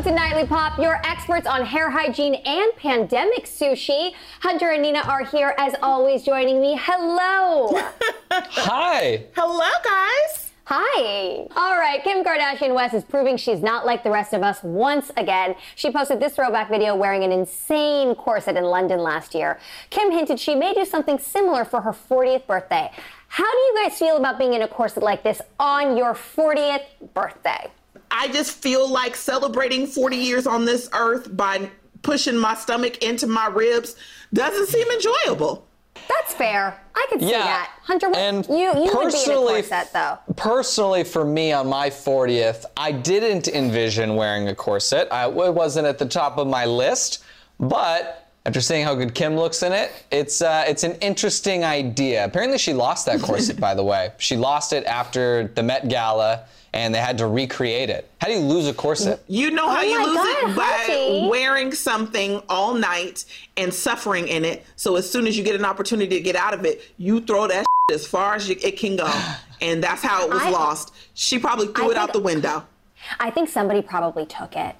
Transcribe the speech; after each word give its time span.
Welcome 0.00 0.16
to 0.16 0.18
Nightly 0.18 0.46
Pop, 0.46 0.78
your 0.78 0.98
experts 1.04 1.46
on 1.46 1.62
hair 1.66 1.90
hygiene 1.90 2.36
and 2.36 2.74
pandemic 2.76 3.44
sushi. 3.44 4.14
Hunter 4.40 4.70
and 4.70 4.80
Nina 4.80 5.00
are 5.00 5.26
here 5.26 5.54
as 5.58 5.74
always 5.82 6.22
joining 6.22 6.58
me. 6.58 6.80
Hello. 6.80 7.78
Hi. 8.30 9.26
Hello, 9.36 9.68
guys. 9.84 10.52
Hi. 10.64 11.46
All 11.54 11.76
right, 11.76 12.02
Kim 12.02 12.24
Kardashian 12.24 12.74
West 12.74 12.94
is 12.94 13.04
proving 13.04 13.36
she's 13.36 13.60
not 13.60 13.84
like 13.84 14.02
the 14.02 14.10
rest 14.10 14.32
of 14.32 14.42
us 14.42 14.62
once 14.62 15.12
again. 15.18 15.54
She 15.76 15.90
posted 15.90 16.18
this 16.18 16.34
throwback 16.34 16.70
video 16.70 16.96
wearing 16.96 17.22
an 17.22 17.30
insane 17.30 18.14
corset 18.14 18.56
in 18.56 18.64
London 18.64 19.00
last 19.00 19.34
year. 19.34 19.58
Kim 19.90 20.10
hinted 20.10 20.40
she 20.40 20.54
may 20.54 20.72
do 20.72 20.86
something 20.86 21.18
similar 21.18 21.66
for 21.66 21.82
her 21.82 21.92
40th 21.92 22.46
birthday. 22.46 22.90
How 23.28 23.52
do 23.52 23.58
you 23.58 23.74
guys 23.84 23.98
feel 23.98 24.16
about 24.16 24.38
being 24.38 24.54
in 24.54 24.62
a 24.62 24.68
corset 24.68 25.02
like 25.02 25.22
this 25.22 25.42
on 25.58 25.98
your 25.98 26.14
40th 26.14 26.86
birthday? 27.12 27.70
I 28.10 28.28
just 28.28 28.52
feel 28.52 28.88
like 28.90 29.14
celebrating 29.16 29.86
40 29.86 30.16
years 30.16 30.46
on 30.46 30.64
this 30.64 30.88
earth 30.92 31.34
by 31.36 31.70
pushing 32.02 32.36
my 32.36 32.54
stomach 32.54 32.98
into 33.04 33.26
my 33.26 33.46
ribs 33.46 33.96
doesn't 34.32 34.66
seem 34.68 34.86
enjoyable. 34.90 35.66
That's 36.08 36.32
fair. 36.34 36.80
I 36.94 37.06
could 37.10 37.20
see 37.20 37.30
Yeah, 37.30 37.38
that. 37.44 37.70
Hunter, 37.82 38.08
what- 38.08 38.18
and 38.18 38.46
you, 38.48 38.56
you 38.56 38.70
would 38.72 38.82
be 38.84 38.88
in 38.88 38.98
a 38.98 39.02
personally- 39.02 39.62
corset 39.62 39.92
though. 39.92 40.18
Personally, 40.36 41.04
for 41.04 41.24
me 41.24 41.52
on 41.52 41.68
my 41.68 41.88
40th, 41.90 42.64
I 42.76 42.90
didn't 42.92 43.48
envision 43.48 44.16
wearing 44.16 44.48
a 44.48 44.54
corset. 44.54 45.08
I, 45.12 45.26
it 45.28 45.54
wasn't 45.54 45.86
at 45.86 45.98
the 45.98 46.06
top 46.06 46.38
of 46.38 46.46
my 46.48 46.64
list, 46.64 47.22
but 47.58 48.28
after 48.46 48.60
seeing 48.60 48.84
how 48.84 48.94
good 48.94 49.14
Kim 49.14 49.36
looks 49.36 49.62
in 49.62 49.72
it, 49.72 49.92
it's 50.10 50.40
uh, 50.42 50.64
it's 50.66 50.82
an 50.82 50.94
interesting 51.00 51.62
idea. 51.64 52.24
Apparently, 52.24 52.58
she 52.58 52.72
lost 52.72 53.06
that 53.06 53.20
corset, 53.20 53.60
by 53.68 53.74
the 53.74 53.84
way. 53.84 54.10
She 54.18 54.36
lost 54.36 54.72
it 54.72 54.84
after 54.86 55.48
the 55.54 55.62
Met 55.62 55.88
Gala, 55.88 56.44
and 56.72 56.94
they 56.94 56.98
had 56.98 57.18
to 57.18 57.26
recreate 57.26 57.90
it. 57.90 58.08
How 58.20 58.28
do 58.28 58.34
you 58.34 58.40
lose 58.40 58.68
a 58.68 58.74
corset? 58.74 59.22
You 59.28 59.50
know 59.50 59.68
how 59.68 59.80
Oh 59.80 59.82
you 59.82 60.06
lose 60.06 60.16
God, 60.16 60.50
it 60.50 60.56
by 60.56 60.84
Hunty. 60.94 61.28
wearing 61.28 61.72
something 61.72 62.40
all 62.48 62.74
night 62.74 63.24
and 63.56 63.72
suffering 63.74 64.28
in 64.28 64.44
it. 64.44 64.64
So 64.76 64.96
as 64.96 65.10
soon 65.10 65.26
as 65.26 65.36
you 65.36 65.42
get 65.44 65.56
an 65.56 65.64
opportunity 65.64 66.16
to 66.16 66.20
get 66.22 66.36
out 66.36 66.54
of 66.54 66.64
it, 66.64 66.82
you 66.96 67.20
throw 67.20 67.46
that 67.48 67.64
as 67.92 68.06
far 68.06 68.34
as 68.34 68.48
you, 68.48 68.56
it 68.62 68.78
can 68.78 68.96
go, 68.96 69.10
and 69.60 69.82
that's 69.82 70.02
how 70.02 70.24
it 70.24 70.30
was 70.30 70.42
I- 70.42 70.50
lost. 70.50 70.94
She 71.14 71.38
probably 71.38 71.66
threw 71.68 71.88
I 71.88 71.90
it 71.92 71.96
out 71.96 72.12
the 72.12 72.20
window. 72.20 72.64
I 73.18 73.30
think 73.30 73.48
somebody 73.48 73.82
probably 73.82 74.26
took 74.26 74.54
it. 74.56 74.76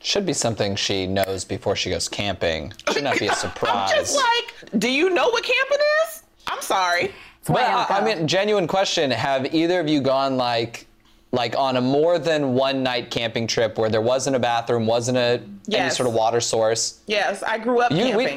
Should 0.00 0.26
be 0.26 0.32
something 0.32 0.76
she 0.76 1.06
knows 1.06 1.44
before 1.44 1.74
she 1.76 1.90
goes 1.90 2.08
camping. 2.08 2.72
Should 2.92 3.04
not 3.04 3.18
be 3.18 3.26
a 3.26 3.30
I'm 3.32 3.36
surprise. 3.36 3.90
just 3.90 4.16
like, 4.16 4.80
do 4.80 4.90
you 4.90 5.10
know 5.10 5.28
what 5.28 5.42
camping 5.44 5.78
is? 6.06 6.22
I'm 6.46 6.62
sorry. 6.62 7.12
That's 7.44 7.50
why 7.50 7.62
I, 7.62 7.96
I, 7.96 8.00
I 8.00 8.04
mean, 8.04 8.26
genuine 8.28 8.66
question: 8.66 9.10
Have 9.10 9.52
either 9.54 9.80
of 9.80 9.88
you 9.88 10.00
gone 10.00 10.36
like, 10.36 10.86
like 11.32 11.56
on 11.56 11.76
a 11.76 11.80
more 11.80 12.18
than 12.18 12.54
one 12.54 12.82
night 12.82 13.10
camping 13.10 13.46
trip 13.46 13.76
where 13.78 13.90
there 13.90 14.00
wasn't 14.00 14.36
a 14.36 14.38
bathroom, 14.38 14.86
wasn't 14.86 15.18
a 15.18 15.42
any 15.72 15.90
sort 15.90 16.08
of 16.08 16.14
water 16.14 16.40
source? 16.40 17.00
Yes, 17.06 17.42
I 17.42 17.58
grew 17.58 17.80
up 17.80 17.90
You, 17.90 18.04
camping. 18.04 18.36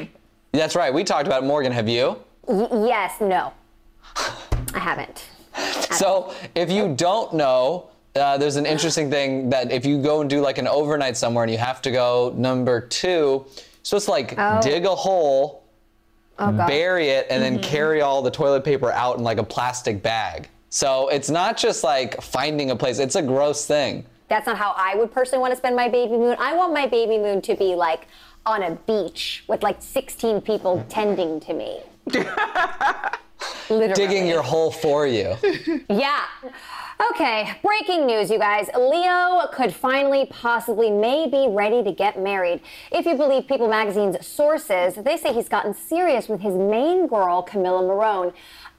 we, 0.52 0.58
that's 0.58 0.74
right. 0.74 0.92
We 0.92 1.04
talked 1.04 1.26
about 1.26 1.42
it. 1.42 1.46
Morgan. 1.46 1.72
Have 1.72 1.88
you? 1.88 2.16
Y- 2.46 2.68
yes, 2.86 3.20
no. 3.20 3.52
I 4.74 4.78
haven't. 4.78 5.24
So 5.92 6.32
if 6.54 6.70
you 6.70 6.94
don't 6.94 7.34
know, 7.34 7.90
uh, 8.16 8.38
there's 8.38 8.56
an 8.56 8.64
interesting 8.64 9.10
thing 9.10 9.50
that 9.50 9.70
if 9.70 9.84
you 9.84 10.00
go 10.00 10.22
and 10.22 10.30
do 10.30 10.40
like 10.40 10.56
an 10.56 10.66
overnight 10.66 11.16
somewhere 11.18 11.44
and 11.44 11.52
you 11.52 11.58
have 11.58 11.82
to 11.82 11.90
go 11.90 12.32
number 12.34 12.80
two, 12.80 13.44
so 13.82 13.96
it's 13.98 14.08
like 14.08 14.34
Oh. 14.38 14.60
dig 14.62 14.86
a 14.86 14.94
hole, 14.94 15.62
Oh, 16.38 16.50
bury 16.50 17.08
it, 17.10 17.26
and 17.28 17.42
Mm-hmm. 17.42 17.54
then 17.56 17.62
carry 17.62 18.00
all 18.00 18.22
the 18.22 18.30
toilet 18.30 18.64
paper 18.64 18.90
out 18.90 19.18
in 19.18 19.22
like 19.22 19.36
a 19.36 19.44
plastic 19.44 20.02
bag. 20.02 20.48
So 20.70 21.08
it's 21.08 21.28
not 21.28 21.58
just 21.58 21.84
like 21.84 22.20
finding 22.22 22.70
a 22.70 22.76
place; 22.76 22.98
it's 22.98 23.16
a 23.16 23.22
gross 23.22 23.66
thing. 23.66 24.06
That's 24.28 24.46
not 24.46 24.56
how 24.56 24.72
I 24.74 24.94
would 24.96 25.12
personally 25.12 25.42
want 25.42 25.52
to 25.52 25.58
spend 25.58 25.76
my 25.76 25.88
baby 25.90 26.16
moon. 26.16 26.36
I 26.40 26.56
want 26.56 26.72
my 26.72 26.86
baby 26.86 27.18
moon 27.18 27.42
to 27.42 27.54
be 27.54 27.74
like 27.74 28.08
on 28.46 28.62
a 28.62 28.70
beach 28.86 29.44
with 29.46 29.62
like 29.62 29.76
16 29.82 30.40
people 30.40 30.84
tending 30.88 31.38
to 31.40 31.52
me. 31.52 31.80
Literally. 32.06 33.94
Digging 33.94 34.26
your 34.26 34.42
hole 34.42 34.70
for 34.70 35.06
you. 35.06 35.36
Yeah. 35.88 36.24
Okay, 37.10 37.50
breaking 37.64 38.06
news, 38.06 38.30
you 38.30 38.38
guys. 38.38 38.68
Leo 38.78 39.48
could 39.52 39.74
finally, 39.74 40.26
possibly, 40.26 40.90
may 40.90 41.26
be 41.26 41.48
ready 41.48 41.82
to 41.82 41.90
get 41.90 42.20
married. 42.20 42.60
If 42.92 43.06
you 43.06 43.16
believe 43.16 43.48
People 43.48 43.68
Magazine's 43.68 44.24
sources, 44.24 44.94
they 44.94 45.16
say 45.16 45.32
he's 45.32 45.48
gotten 45.48 45.74
serious 45.74 46.28
with 46.28 46.40
his 46.40 46.54
main 46.54 47.08
girl, 47.08 47.44
Camila 47.44 47.82
Morrone. 47.82 48.32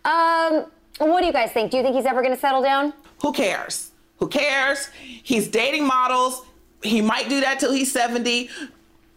Um, 0.06 0.72
what 1.00 1.22
do 1.22 1.28
you 1.28 1.34
guys 1.34 1.52
think? 1.52 1.72
Do 1.72 1.78
you 1.78 1.84
think 1.84 1.96
he's 1.96 2.06
ever 2.06 2.22
going 2.22 2.34
to 2.34 2.40
settle 2.40 2.62
down? 2.62 2.94
Who 3.22 3.34
cares? 3.34 3.92
Who 4.18 4.28
cares? 4.28 4.90
He's 5.02 5.48
dating 5.50 5.86
models. 5.86 6.46
He 6.82 7.02
might 7.02 7.28
do 7.30 7.42
that 7.42 7.60
till 7.60 7.74
he's 7.74 7.92
70. 7.92 8.50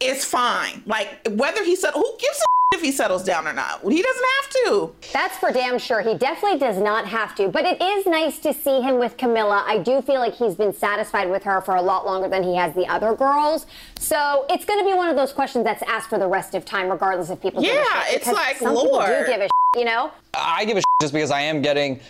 It's 0.00 0.24
fine. 0.24 0.82
Like 0.86 1.26
whether 1.30 1.64
he 1.64 1.76
said 1.76 1.92
who 1.94 2.16
gives 2.18 2.38
a 2.40 2.45
if 2.74 2.82
he 2.82 2.90
settles 2.92 3.22
down 3.22 3.46
or 3.46 3.52
not. 3.52 3.80
He 3.82 4.02
doesn't 4.02 4.24
have 4.42 4.50
to. 4.50 4.92
That's 5.12 5.36
for 5.38 5.52
damn 5.52 5.78
sure. 5.78 6.02
He 6.02 6.14
definitely 6.14 6.58
does 6.58 6.78
not 6.78 7.06
have 7.06 7.34
to. 7.36 7.48
But 7.48 7.64
it 7.64 7.80
is 7.80 8.06
nice 8.06 8.38
to 8.40 8.52
see 8.52 8.80
him 8.80 8.98
with 8.98 9.16
Camila. 9.16 9.62
I 9.66 9.78
do 9.78 10.02
feel 10.02 10.16
like 10.18 10.34
he's 10.34 10.54
been 10.56 10.72
satisfied 10.72 11.30
with 11.30 11.42
her 11.44 11.60
for 11.60 11.76
a 11.76 11.82
lot 11.82 12.04
longer 12.04 12.28
than 12.28 12.42
he 12.42 12.56
has 12.56 12.74
the 12.74 12.86
other 12.86 13.14
girls. 13.14 13.66
So 13.98 14.46
it's 14.50 14.64
going 14.64 14.80
to 14.80 14.84
be 14.84 14.94
one 14.94 15.08
of 15.08 15.16
those 15.16 15.32
questions 15.32 15.64
that's 15.64 15.82
asked 15.84 16.10
for 16.10 16.18
the 16.18 16.26
rest 16.28 16.54
of 16.54 16.64
time, 16.64 16.88
regardless 16.90 17.30
of 17.30 17.40
people 17.40 17.62
give 17.62 17.72
a 17.72 17.74
Yeah, 17.76 18.02
shit. 18.04 18.14
it's 18.16 18.24
because 18.26 18.34
like, 18.34 18.56
some 18.56 18.74
people 18.74 18.92
Lord. 18.92 19.06
do 19.26 19.26
give 19.32 19.40
a 19.40 19.44
shit, 19.44 19.50
you 19.76 19.84
know? 19.84 20.10
I 20.34 20.64
give 20.64 20.76
a 20.76 20.80
shit 20.80 20.84
just 21.00 21.14
because 21.14 21.30
I 21.30 21.40
am 21.42 21.62
getting 21.62 22.00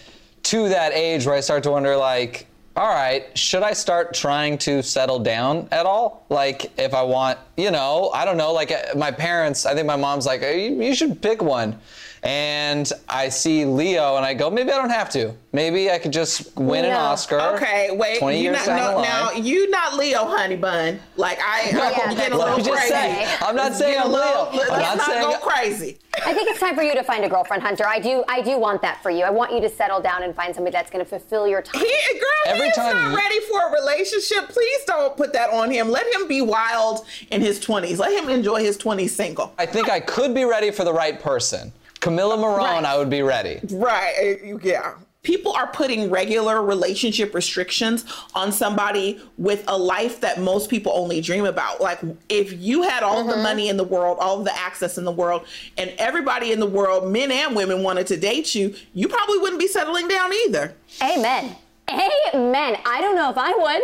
to 0.44 0.69
that 0.70 0.92
age 0.92 1.26
where 1.26 1.34
I 1.34 1.40
start 1.40 1.62
to 1.64 1.70
wonder, 1.70 1.96
like, 1.96 2.46
all 2.76 2.88
right, 2.88 3.37
should 3.37 3.62
I 3.62 3.73
start 3.73 4.12
trying 4.12 4.58
to 4.58 4.82
settle 4.82 5.19
down 5.19 5.67
at 5.73 5.87
all? 5.87 6.26
Like, 6.28 6.78
if 6.78 6.93
I 6.93 7.02
want, 7.02 7.38
you 7.56 7.70
know, 7.70 8.11
I 8.12 8.26
don't 8.26 8.37
know, 8.37 8.52
like 8.52 8.70
uh, 8.70 8.94
my 8.94 9.11
parents, 9.11 9.64
I 9.64 9.75
think 9.75 9.87
my 9.87 9.96
mom's 9.96 10.26
like, 10.26 10.43
you 10.43 10.82
you 10.82 10.94
should 10.94 11.23
pick 11.23 11.43
one. 11.43 11.78
And 12.26 12.93
I 13.08 13.28
see 13.28 13.64
Leo 13.64 14.17
and 14.17 14.25
I 14.26 14.34
go, 14.34 14.50
maybe 14.50 14.73
I 14.73 14.76
don't 14.76 14.90
have 14.90 15.08
to. 15.11 15.32
Maybe 15.52 15.90
I 15.93 15.99
could 15.99 16.12
just 16.12 16.55
win 16.56 16.84
an 16.84 16.93
Oscar. 16.93 17.38
Okay, 17.55 17.90
wait. 17.93 18.19
20 18.19 18.37
you 18.37 18.43
years 18.43 18.56
not, 18.58 18.67
down 18.67 18.78
no, 18.94 18.96
the 19.00 19.02
now 19.02 19.31
you 19.32 19.70
not 19.70 19.96
Leo, 19.96 20.25
honey 20.25 20.56
bun. 20.56 20.99
Like 21.17 21.38
I, 21.40 21.70
Yeah, 21.70 21.93
I'm 22.05 22.17
getting 22.17 22.32
a 22.34 22.37
little 22.37 22.58
just 22.58 22.70
crazy. 22.70 22.88
say, 22.88 23.37
I'm 23.40 23.55
not 23.55 23.67
Let's 23.67 23.78
saying 23.78 23.94
get 23.94 24.02
a 24.02 24.06
I'm 24.06 24.12
little- 24.12 24.50
Leo. 24.50 24.58
Let's 24.58 24.70
I'm 24.70 24.81
not 24.81 24.96
not 24.99 25.06
saying 25.06 25.23
go 25.23 25.38
crazy. 25.38 25.99
I 26.26 26.34
think 26.34 26.49
it's 26.50 26.58
time 26.58 26.75
for 26.75 26.82
you 26.82 26.94
to 26.94 27.02
find 27.05 27.25
a 27.25 27.28
girlfriend, 27.28 27.62
Hunter. 27.62 27.87
I 27.87 28.00
do. 28.00 28.25
I 28.28 28.40
do 28.43 28.58
want 28.58 28.82
that 28.82 29.02
for 29.02 29.11
you. 29.11 29.23
I 29.23 29.31
want 29.31 29.52
you 29.52 29.61
to 29.61 29.69
settle 29.69 30.00
down 30.00 30.23
and 30.23 30.34
find 30.34 30.55
somebody 30.55 30.73
that's 30.73 30.90
going 30.90 31.05
to 31.05 31.08
fulfill 31.08 31.46
your 31.46 31.62
time. 31.62 31.81
He, 31.81 32.19
girl, 32.19 32.55
Every 32.55 32.67
he's 32.67 32.75
time 32.76 32.94
not 32.96 33.11
you- 33.12 33.17
ready 33.17 33.38
for 33.40 33.69
a 33.69 33.73
relationship. 33.81 34.49
Please 34.49 34.81
don't 34.87 35.17
put 35.17 35.32
that 35.34 35.50
on 35.50 35.70
him. 35.70 35.90
Let 35.90 36.06
him 36.14 36.26
be 36.26 36.40
wild 36.43 37.06
in 37.31 37.40
his 37.40 37.61
20s. 37.64 37.99
Let 37.99 38.12
him 38.20 38.28
enjoy 38.31 38.61
his 38.64 38.76
20s 38.78 39.11
single. 39.11 39.52
I 39.58 39.67
think 39.67 39.88
I 39.88 40.00
could 40.00 40.34
be 40.34 40.44
ready 40.44 40.70
for 40.70 40.84
the 40.84 40.93
right 40.93 41.20
person. 41.20 41.73
Camila 42.06 42.38
Morrone, 42.38 42.58
Right. 42.58 42.84
I 42.84 42.96
would 42.98 43.10
be 43.10 43.22
ready. 43.22 43.60
Right. 43.70 44.38
uh, 44.52 44.58
Yeah. 44.62 44.94
People 45.22 45.50
are 45.54 45.66
putting 45.66 46.08
regular 46.08 46.62
relationship 46.62 47.34
restrictions 47.34 48.04
on 48.36 48.52
somebody 48.52 49.20
with 49.38 49.64
a 49.66 49.76
life 49.76 50.20
that 50.20 50.38
most 50.40 50.70
people 50.70 50.92
only 50.94 51.20
dream 51.20 51.44
about. 51.44 51.80
Like, 51.80 51.98
if 52.28 52.52
you 52.60 52.82
had 52.82 53.02
all 53.02 53.22
Mm-hmm. 53.22 53.30
the 53.30 53.36
money 53.38 53.68
in 53.68 53.76
the 53.76 53.82
world, 53.82 54.18
all 54.20 54.44
the 54.44 54.56
access 54.56 54.98
in 54.98 55.04
the 55.04 55.10
world, 55.10 55.44
and 55.76 55.92
everybody 55.98 56.52
in 56.52 56.60
the 56.60 56.66
world, 56.66 57.10
men 57.10 57.32
and 57.32 57.56
women, 57.56 57.82
wanted 57.82 58.06
to 58.06 58.16
date 58.16 58.54
you, 58.54 58.72
you 58.94 59.08
probably 59.08 59.38
wouldn't 59.38 59.58
be 59.60 59.66
settling 59.66 60.06
down 60.06 60.32
either. 60.32 60.74
Amen. 61.02 61.56
Amen. 61.90 62.76
I 62.86 63.00
don't 63.00 63.16
know 63.16 63.28
if 63.30 63.36
I 63.38 63.50
would. 63.52 63.82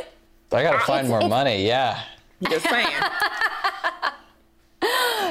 I 0.56 0.62
gotta 0.62 0.78
find 0.80 1.06
it's- 1.06 1.08
more 1.08 1.18
it's- 1.18 1.28
money. 1.30 1.66
Yeah. 1.66 1.98
Just 2.48 2.68
saying. 2.68 2.86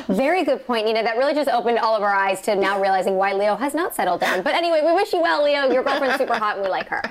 Very 0.07 0.44
good 0.44 0.65
point, 0.65 0.86
Nina. 0.86 1.03
That 1.03 1.18
really 1.18 1.33
just 1.33 1.50
opened 1.50 1.80
all 1.80 1.95
of 1.95 2.03
our 2.03 2.13
eyes 2.13 2.42
to 2.42 2.56
now 2.56 2.81
realizing 2.81 3.15
why 3.15 3.33
Leo 3.33 3.56
has 3.56 3.74
not 3.74 3.95
settled 3.95 4.21
down. 4.21 4.42
But 4.44 4.56
anyway, 4.56 4.81
we 4.83 4.94
wish 4.94 5.13
you 5.13 5.21
well, 5.21 5.44
Leo. 5.44 5.71
Your 5.71 5.83
girlfriend's 5.83 6.18
super 6.18 6.36
hot 6.36 6.57
and 6.57 6.65
we 6.65 6.69
like 6.69 6.88
her. 6.89 7.01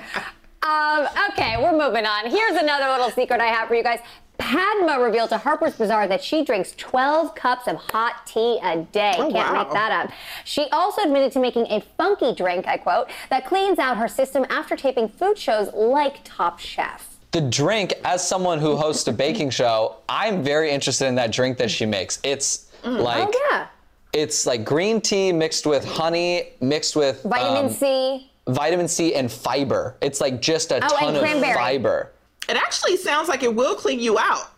Um, 0.63 1.07
okay, 1.31 1.55
we're 1.57 1.71
moving 1.71 2.05
on. 2.05 2.29
Here's 2.29 2.55
another 2.61 2.87
little 2.91 3.09
secret 3.09 3.41
I 3.41 3.47
have 3.47 3.67
for 3.67 3.75
you 3.75 3.83
guys. 3.83 3.99
Padma 4.37 4.99
revealed 4.99 5.29
to 5.29 5.37
Harper's 5.37 5.75
Bazaar 5.75 6.07
that 6.07 6.23
she 6.23 6.43
drinks 6.43 6.73
12 6.75 7.35
cups 7.35 7.67
of 7.67 7.75
hot 7.75 8.25
tea 8.25 8.59
a 8.63 8.77
day. 8.91 9.13
Oh, 9.17 9.31
Can't 9.31 9.53
wow. 9.53 9.63
make 9.63 9.71
that 9.73 9.91
up. 9.91 10.11
She 10.45 10.67
also 10.71 11.03
admitted 11.03 11.31
to 11.33 11.39
making 11.39 11.67
a 11.67 11.81
funky 11.95 12.33
drink, 12.33 12.67
I 12.67 12.77
quote, 12.77 13.09
that 13.29 13.45
cleans 13.45 13.77
out 13.77 13.97
her 13.97 14.07
system 14.07 14.45
after 14.49 14.75
taping 14.75 15.09
food 15.09 15.37
shows 15.37 15.71
like 15.73 16.21
Top 16.23 16.59
Chef. 16.59 17.17
The 17.31 17.41
drink, 17.41 17.93
as 18.03 18.27
someone 18.27 18.59
who 18.59 18.75
hosts 18.75 19.07
a 19.07 19.13
baking 19.13 19.51
show, 19.51 19.97
I'm 20.09 20.43
very 20.43 20.71
interested 20.71 21.07
in 21.07 21.15
that 21.15 21.31
drink 21.31 21.57
that 21.59 21.69
she 21.71 21.85
makes. 21.85 22.19
It's 22.23 22.70
like 22.83 23.27
oh, 23.29 23.47
yeah. 23.51 23.67
it's 24.13 24.45
like 24.45 24.65
green 24.65 25.01
tea 25.01 25.31
mixed 25.31 25.65
with 25.65 25.85
honey, 25.85 26.49
mixed 26.61 26.95
with 26.95 27.23
Vitamin 27.23 27.65
um, 27.65 27.71
C. 27.71 28.31
vitamin 28.47 28.87
C 28.87 29.15
and 29.15 29.31
fiber. 29.31 29.95
It's 30.01 30.21
like 30.21 30.41
just 30.41 30.71
a 30.71 30.75
Oh, 30.83 30.97
and 31.07 31.15
ton 31.17 31.43
of 31.43 31.43
fiber. 31.55 32.11
it 32.49 32.57
actually 32.57 32.97
sounds 32.97 33.29
like 33.29 33.43
it 33.43 33.53
will 33.53 33.75
clean 33.75 33.99
you 33.99 34.17
out. 34.19 34.51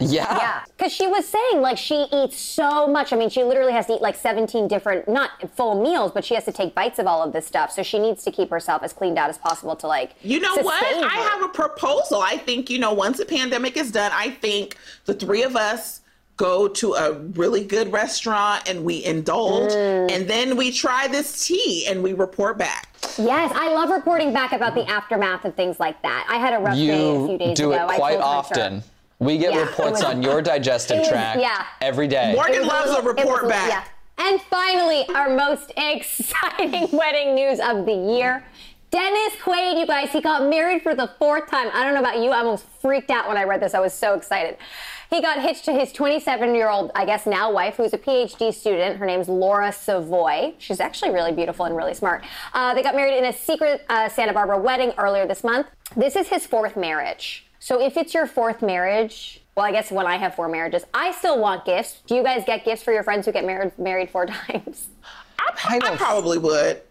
Yeah. 0.00 0.36
Yeah, 0.36 0.60
because 0.76 0.92
she 0.92 1.06
was 1.06 1.28
saying 1.28 1.60
like 1.60 1.78
she 1.78 2.06
eats 2.12 2.36
so 2.40 2.88
much. 2.88 3.12
I 3.12 3.16
mean, 3.16 3.30
she 3.30 3.44
literally 3.44 3.72
has 3.72 3.86
to 3.86 3.94
eat 3.94 4.02
like 4.02 4.16
17 4.16 4.66
different, 4.66 5.08
not 5.08 5.30
full 5.54 5.80
meals, 5.80 6.10
but 6.10 6.24
she 6.24 6.34
has 6.34 6.44
to 6.46 6.50
take 6.52 6.74
bites 6.74 6.98
of 6.98 7.06
all 7.06 7.22
of 7.22 7.32
this 7.32 7.46
stuff. 7.46 7.70
So 7.70 7.84
she 7.84 8.00
needs 8.00 8.24
to 8.24 8.32
keep 8.32 8.50
herself 8.50 8.82
as 8.82 8.92
cleaned 8.92 9.16
out 9.16 9.30
as 9.30 9.38
possible 9.38 9.76
to 9.76 9.86
like. 9.86 10.14
You 10.22 10.40
know 10.40 10.56
what? 10.56 10.82
sustain 10.82 11.04
I 11.04 11.14
have 11.14 11.44
a 11.44 11.48
proposal. 11.48 12.20
I 12.20 12.36
think, 12.36 12.68
you 12.68 12.80
know, 12.80 12.92
once 12.92 13.18
the 13.18 13.26
pandemic 13.26 13.76
is 13.76 13.92
done, 13.92 14.10
I 14.12 14.30
think 14.30 14.76
the 15.04 15.14
three 15.14 15.44
of 15.44 15.54
us 15.54 16.00
go 16.36 16.68
to 16.68 16.92
a 16.94 17.12
really 17.34 17.64
good 17.64 17.90
restaurant 17.92 18.68
and 18.68 18.84
we 18.84 19.04
indulge 19.04 19.72
Mm. 19.72 20.10
and 20.10 20.28
then 20.28 20.56
we 20.56 20.70
try 20.70 21.08
this 21.08 21.46
tea 21.46 21.86
and 21.88 22.02
we 22.02 22.12
report 22.12 22.58
back. 22.58 22.88
Yes, 23.16 23.50
I 23.54 23.72
love 23.72 23.88
reporting 23.90 24.32
back 24.32 24.52
about 24.52 24.74
the 24.74 24.86
aftermath 24.88 25.44
of 25.46 25.54
things 25.54 25.80
like 25.80 26.00
that. 26.02 26.26
I 26.28 26.36
had 26.36 26.52
a 26.52 26.58
rough 26.58 26.76
day 26.76 26.90
a 26.90 26.94
few 27.26 27.32
You 27.32 27.38
days 27.38 27.56
do 27.56 27.72
ago. 27.72 27.84
it 27.84 27.90
I 27.92 27.96
quite 27.96 28.10
told 28.20 28.22
Hunter. 28.24 28.60
often. 28.60 28.82
We 29.18 29.38
get 29.38 29.54
Yeah, 29.54 29.60
reports 29.60 30.02
was- 30.02 30.04
on 30.04 30.22
your 30.22 30.42
digestive 30.52 30.98
it 30.98 31.00
was- 31.00 31.08
tract 31.08 31.40
yeah. 31.40 31.64
every 31.80 32.06
day. 32.08 32.34
Morgan 32.34 32.66
was 32.66 32.68
loves 32.68 32.90
a 32.90 33.02
report 33.02 33.44
was- 33.44 33.52
back. 33.52 33.68
Yeah. 33.70 33.84
And 34.26 34.40
finally, 34.42 35.06
our 35.14 35.30
most 35.30 35.72
exciting 35.76 36.88
wedding 36.92 37.34
news 37.34 37.60
of 37.60 37.86
the 37.86 37.92
year. 37.94 38.44
Dennis 38.90 39.34
Quaid, 39.42 39.78
you 39.80 39.86
guys, 39.86 40.10
he 40.10 40.20
got 40.20 40.48
married 40.48 40.82
for 40.82 40.94
the 40.94 41.10
fourth 41.18 41.50
time. 41.50 41.68
I 41.74 41.82
don't 41.84 41.94
know 41.94 42.00
about 42.00 42.18
you, 42.18 42.30
I 42.30 42.38
almost 42.38 42.64
freaked 42.80 43.10
out 43.10 43.26
when 43.28 43.36
I 43.36 43.44
read 43.44 43.60
this. 43.60 43.74
I 43.74 43.80
was 43.80 43.92
so 43.92 44.14
excited. 44.14 44.56
He 45.10 45.20
got 45.20 45.40
hitched 45.40 45.64
to 45.66 45.72
his 45.72 45.92
27 45.92 46.54
year 46.54 46.68
old, 46.68 46.90
I 46.94 47.04
guess 47.04 47.26
now 47.26 47.52
wife, 47.52 47.76
who's 47.76 47.92
a 47.92 47.98
PhD 47.98 48.52
student. 48.52 48.96
Her 48.98 49.06
name's 49.06 49.28
Laura 49.28 49.72
Savoie. 49.72 50.54
She's 50.58 50.80
actually 50.80 51.10
really 51.10 51.32
beautiful 51.32 51.64
and 51.64 51.76
really 51.76 51.94
smart. 51.94 52.24
Uh, 52.52 52.74
they 52.74 52.82
got 52.82 52.94
married 52.94 53.16
in 53.18 53.24
a 53.24 53.32
secret 53.32 53.84
uh, 53.88 54.08
Santa 54.08 54.32
Barbara 54.32 54.58
wedding 54.58 54.92
earlier 54.98 55.26
this 55.26 55.44
month. 55.44 55.68
This 55.96 56.16
is 56.16 56.28
his 56.28 56.46
fourth 56.46 56.76
marriage. 56.76 57.46
So 57.58 57.80
if 57.80 57.96
it's 57.96 58.14
your 58.14 58.26
fourth 58.26 58.62
marriage, 58.62 59.42
well, 59.56 59.66
I 59.66 59.72
guess 59.72 59.90
when 59.90 60.06
I 60.06 60.16
have 60.16 60.34
four 60.34 60.48
marriages, 60.48 60.84
I 60.92 61.12
still 61.12 61.40
want 61.40 61.64
gifts. 61.64 62.02
Do 62.06 62.14
you 62.14 62.22
guys 62.22 62.44
get 62.44 62.64
gifts 62.64 62.82
for 62.82 62.92
your 62.92 63.02
friends 63.02 63.26
who 63.26 63.32
get 63.32 63.44
married 63.44 63.78
married 63.78 64.10
four 64.10 64.26
times? 64.26 64.88
I, 65.38 65.78
I 65.82 65.92
I 65.92 65.96
probably 65.96 66.38
would. 66.38 66.82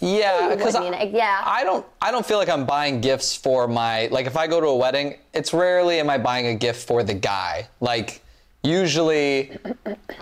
Yeah, 0.00 0.54
because 0.54 0.74
would, 0.74 0.90
Nina. 0.90 1.04
Yeah. 1.04 1.42
I 1.44 1.64
don't. 1.64 1.84
I 2.00 2.10
don't 2.10 2.24
feel 2.24 2.38
like 2.38 2.48
I'm 2.48 2.64
buying 2.64 3.00
gifts 3.00 3.36
for 3.36 3.68
my. 3.68 4.06
Like, 4.06 4.26
if 4.26 4.36
I 4.36 4.46
go 4.46 4.60
to 4.60 4.66
a 4.66 4.76
wedding, 4.76 5.18
it's 5.34 5.52
rarely 5.52 6.00
am 6.00 6.08
I 6.08 6.18
buying 6.18 6.46
a 6.46 6.54
gift 6.54 6.86
for 6.86 7.02
the 7.02 7.14
guy. 7.14 7.68
Like, 7.80 8.22
usually, 8.62 9.52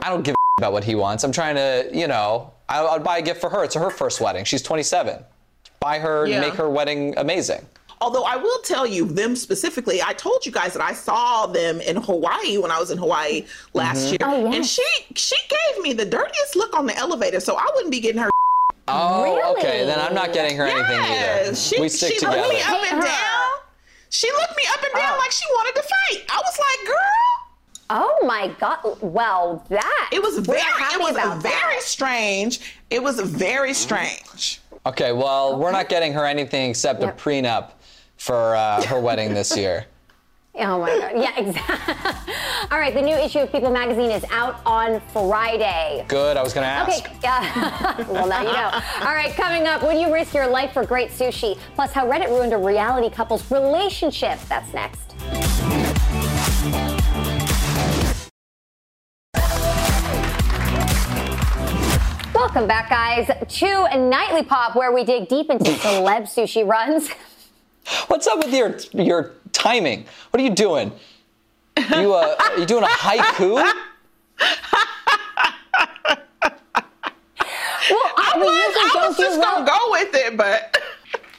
I 0.02 0.08
don't 0.08 0.22
give 0.24 0.34
a 0.34 0.38
about 0.60 0.72
what 0.72 0.84
he 0.84 0.94
wants. 0.94 1.24
I'm 1.24 1.32
trying 1.32 1.54
to, 1.54 1.88
you 1.92 2.08
know, 2.08 2.52
I, 2.68 2.84
I'd 2.84 3.04
buy 3.04 3.18
a 3.18 3.22
gift 3.22 3.40
for 3.40 3.48
her. 3.50 3.64
It's 3.64 3.74
her 3.74 3.90
first 3.90 4.20
wedding. 4.20 4.44
She's 4.44 4.62
27. 4.62 5.22
Buy 5.80 5.98
her, 5.98 6.26
Yeah. 6.26 6.40
make 6.40 6.54
her 6.54 6.68
wedding 6.68 7.16
amazing. 7.16 7.64
Although 8.00 8.24
I 8.24 8.36
will 8.36 8.60
tell 8.62 8.86
you 8.86 9.06
them 9.06 9.34
specifically, 9.34 10.00
I 10.02 10.12
told 10.12 10.46
you 10.46 10.52
guys 10.52 10.72
that 10.74 10.82
I 10.82 10.92
saw 10.92 11.46
them 11.46 11.80
in 11.80 11.96
Hawaii 11.96 12.56
when 12.58 12.70
I 12.70 12.78
was 12.78 12.90
in 12.92 12.98
Hawaii 12.98 13.44
last 13.74 14.06
mm-hmm. 14.06 14.10
year, 14.10 14.18
Oh, 14.22 14.50
yeah. 14.50 14.56
and 14.56 14.64
she 14.66 14.84
she 15.16 15.36
gave 15.48 15.82
me 15.82 15.92
the 15.94 16.04
dirtiest 16.04 16.54
look 16.54 16.76
on 16.78 16.86
the 16.86 16.96
elevator, 16.96 17.40
so 17.40 17.56
I 17.56 17.66
wouldn't 17.74 17.90
be 17.90 17.98
getting 18.00 18.20
her. 18.20 18.30
Oh, 18.90 19.22
Really? 19.24 19.42
okay. 19.58 19.84
Then 19.84 19.98
I'm 20.00 20.14
not 20.14 20.32
getting 20.32 20.56
her 20.56 20.64
anything 20.66 21.00
either. 21.00 21.54
She, 21.54 21.80
we 21.80 21.88
stick 21.88 22.14
she 22.14 22.18
together. 22.20 22.38
looked 22.38 22.54
me 22.54 22.60
up 22.62 22.92
and 22.92 23.02
down. 23.02 23.48
She 24.10 24.30
looked 24.32 24.56
me 24.56 24.62
up 24.72 24.82
and 24.82 24.92
down 24.94 25.14
Oh. 25.14 25.18
like 25.18 25.30
she 25.32 25.44
wanted 25.52 25.74
to 25.76 25.82
fight. 25.82 26.24
I 26.30 26.36
was 26.44 26.58
like, 26.58 26.86
girl, 26.86 26.96
Oh 27.90 28.18
my 28.26 28.48
God. 28.60 28.80
Well, 29.00 29.64
that. 29.70 30.10
it 30.12 30.22
was 30.22 30.38
very, 30.38 30.58
it 30.60 31.00
was 31.00 31.14
very 31.14 31.40
that. 31.42 31.78
strange. 31.80 32.76
It 32.90 33.02
was 33.02 33.18
very 33.20 33.72
strange. 33.72 34.60
Okay, 34.84 35.12
well, 35.12 35.58
we're 35.58 35.72
not 35.72 35.88
getting 35.88 36.12
her 36.12 36.24
anything 36.26 36.70
except 36.70 37.00
Yep. 37.00 37.18
a 37.18 37.20
prenup 37.20 37.70
for 38.18 38.54
uh, 38.56 38.82
her 38.84 39.00
wedding 39.00 39.32
this 39.34 39.56
year. 39.56 39.86
Oh 40.60 40.80
my 40.80 40.88
God. 40.88 41.12
Yeah, 41.14 41.36
exactly. 41.38 42.34
All 42.70 42.78
right, 42.78 42.92
the 42.92 43.02
new 43.02 43.14
issue 43.14 43.38
of 43.38 43.52
People 43.52 43.70
magazine 43.70 44.10
is 44.10 44.24
out 44.30 44.60
on 44.66 45.00
Friday. 45.12 46.04
Good. 46.08 46.36
I 46.36 46.42
was 46.42 46.52
gonna 46.52 46.66
ask. 46.66 47.04
Okay, 47.04 47.16
yeah. 47.22 47.96
well, 48.08 48.26
now 48.26 48.40
you 48.40 48.52
know. 48.52 49.06
All 49.06 49.14
right, 49.14 49.32
coming 49.34 49.66
up, 49.68 49.82
would 49.82 50.00
you 50.00 50.12
risk 50.12 50.34
your 50.34 50.48
life 50.48 50.72
for 50.72 50.84
great 50.84 51.10
sushi? 51.10 51.56
Plus, 51.76 51.92
how 51.92 52.08
Reddit 52.08 52.28
ruined 52.28 52.52
a 52.52 52.58
reality 52.58 53.08
couple's 53.08 53.48
relationship. 53.52 54.40
That's 54.48 54.72
next. 54.74 55.14
Welcome 62.34 62.66
back, 62.66 62.88
guys, 62.88 63.26
to 63.26 63.98
Nightly 63.98 64.42
Pop, 64.42 64.74
where 64.74 64.90
we 64.90 65.04
dig 65.04 65.28
deep 65.28 65.50
into 65.50 65.70
celeb 65.72 66.22
sushi 66.22 66.66
runs. 66.66 67.10
What's 68.08 68.26
up 68.26 68.38
with 68.38 68.52
your 68.52 68.76
your 68.92 69.32
timing? 69.52 70.06
What 70.30 70.40
are 70.40 70.44
you 70.44 70.50
doing? 70.54 70.92
You 71.76 72.14
uh, 72.14 72.34
are 72.38 72.58
you 72.58 72.66
doing 72.66 72.84
a 72.84 72.88
haiku? 72.88 73.72
Well, 77.90 78.12
I 78.16 78.32
I 78.34 78.38
mean, 78.38 78.44
was, 78.46 78.94
I 78.96 79.08
was 79.08 79.16
just 79.16 79.40
gonna 79.40 79.64
go 79.66 79.78
with 79.92 80.14
it, 80.14 80.36
but 80.36 80.76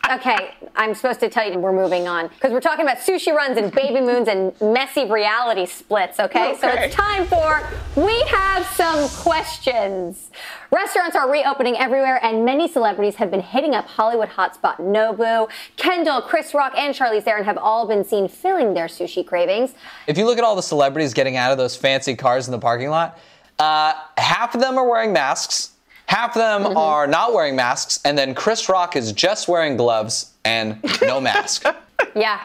Okay, 0.09 0.55
I'm 0.75 0.95
supposed 0.95 1.19
to 1.19 1.29
tell 1.29 1.47
you 1.47 1.59
we're 1.59 1.71
moving 1.71 2.07
on 2.07 2.29
because 2.29 2.51
we're 2.51 2.61
talking 2.61 2.83
about 2.83 2.97
sushi 2.97 3.31
runs 3.31 3.59
and 3.59 3.71
baby 3.71 4.01
moons 4.01 4.27
and 4.27 4.59
messy 4.59 5.05
reality 5.05 5.67
splits, 5.67 6.19
okay? 6.19 6.57
So 6.59 6.67
it's 6.67 6.95
time 6.95 7.27
for 7.27 7.61
We 7.95 8.19
Have 8.21 8.65
Some 8.65 9.07
Questions. 9.09 10.31
Restaurants 10.71 11.15
are 11.15 11.31
reopening 11.31 11.77
everywhere, 11.77 12.19
and 12.25 12.43
many 12.43 12.67
celebrities 12.67 13.17
have 13.17 13.29
been 13.29 13.41
hitting 13.41 13.75
up 13.75 13.85
Hollywood 13.85 14.29
hotspot 14.29 14.77
Nobu. 14.77 15.47
Kendall, 15.77 16.21
Chris 16.23 16.55
Rock, 16.55 16.73
and 16.75 16.95
Charlize 16.95 17.21
Theron 17.21 17.43
have 17.43 17.59
all 17.59 17.87
been 17.87 18.03
seen 18.03 18.27
filling 18.27 18.73
their 18.73 18.87
sushi 18.87 19.23
cravings. 19.23 19.75
If 20.07 20.17
you 20.17 20.25
look 20.25 20.39
at 20.39 20.43
all 20.43 20.55
the 20.55 20.63
celebrities 20.63 21.13
getting 21.13 21.37
out 21.37 21.51
of 21.51 21.59
those 21.59 21.75
fancy 21.75 22.15
cars 22.15 22.47
in 22.47 22.51
the 22.51 22.59
parking 22.59 22.89
lot, 22.89 23.19
uh, 23.59 23.93
half 24.17 24.55
of 24.55 24.61
them 24.61 24.75
are 24.79 24.89
wearing 24.89 25.13
masks, 25.13 25.73
half 26.09 26.35
of 26.35 26.41
them 26.41 26.63
mm-hmm. 26.63 26.77
are 26.77 27.05
not 27.05 27.33
wearing 27.33 27.55
masks, 27.55 27.99
and 28.03 28.17
then 28.17 28.33
Chris 28.33 28.67
Rock 28.67 28.95
is 28.95 29.13
just 29.13 29.47
wearing 29.47 29.77
gloves 29.77 30.33
and 30.43 30.79
no 31.01 31.21
mask. 31.21 31.65
Yeah. 32.15 32.41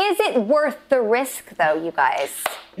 Is 0.00 0.18
it 0.20 0.42
worth 0.42 0.78
the 0.88 1.00
risk, 1.02 1.44
though, 1.58 1.74
you 1.74 1.90
guys? 1.92 2.30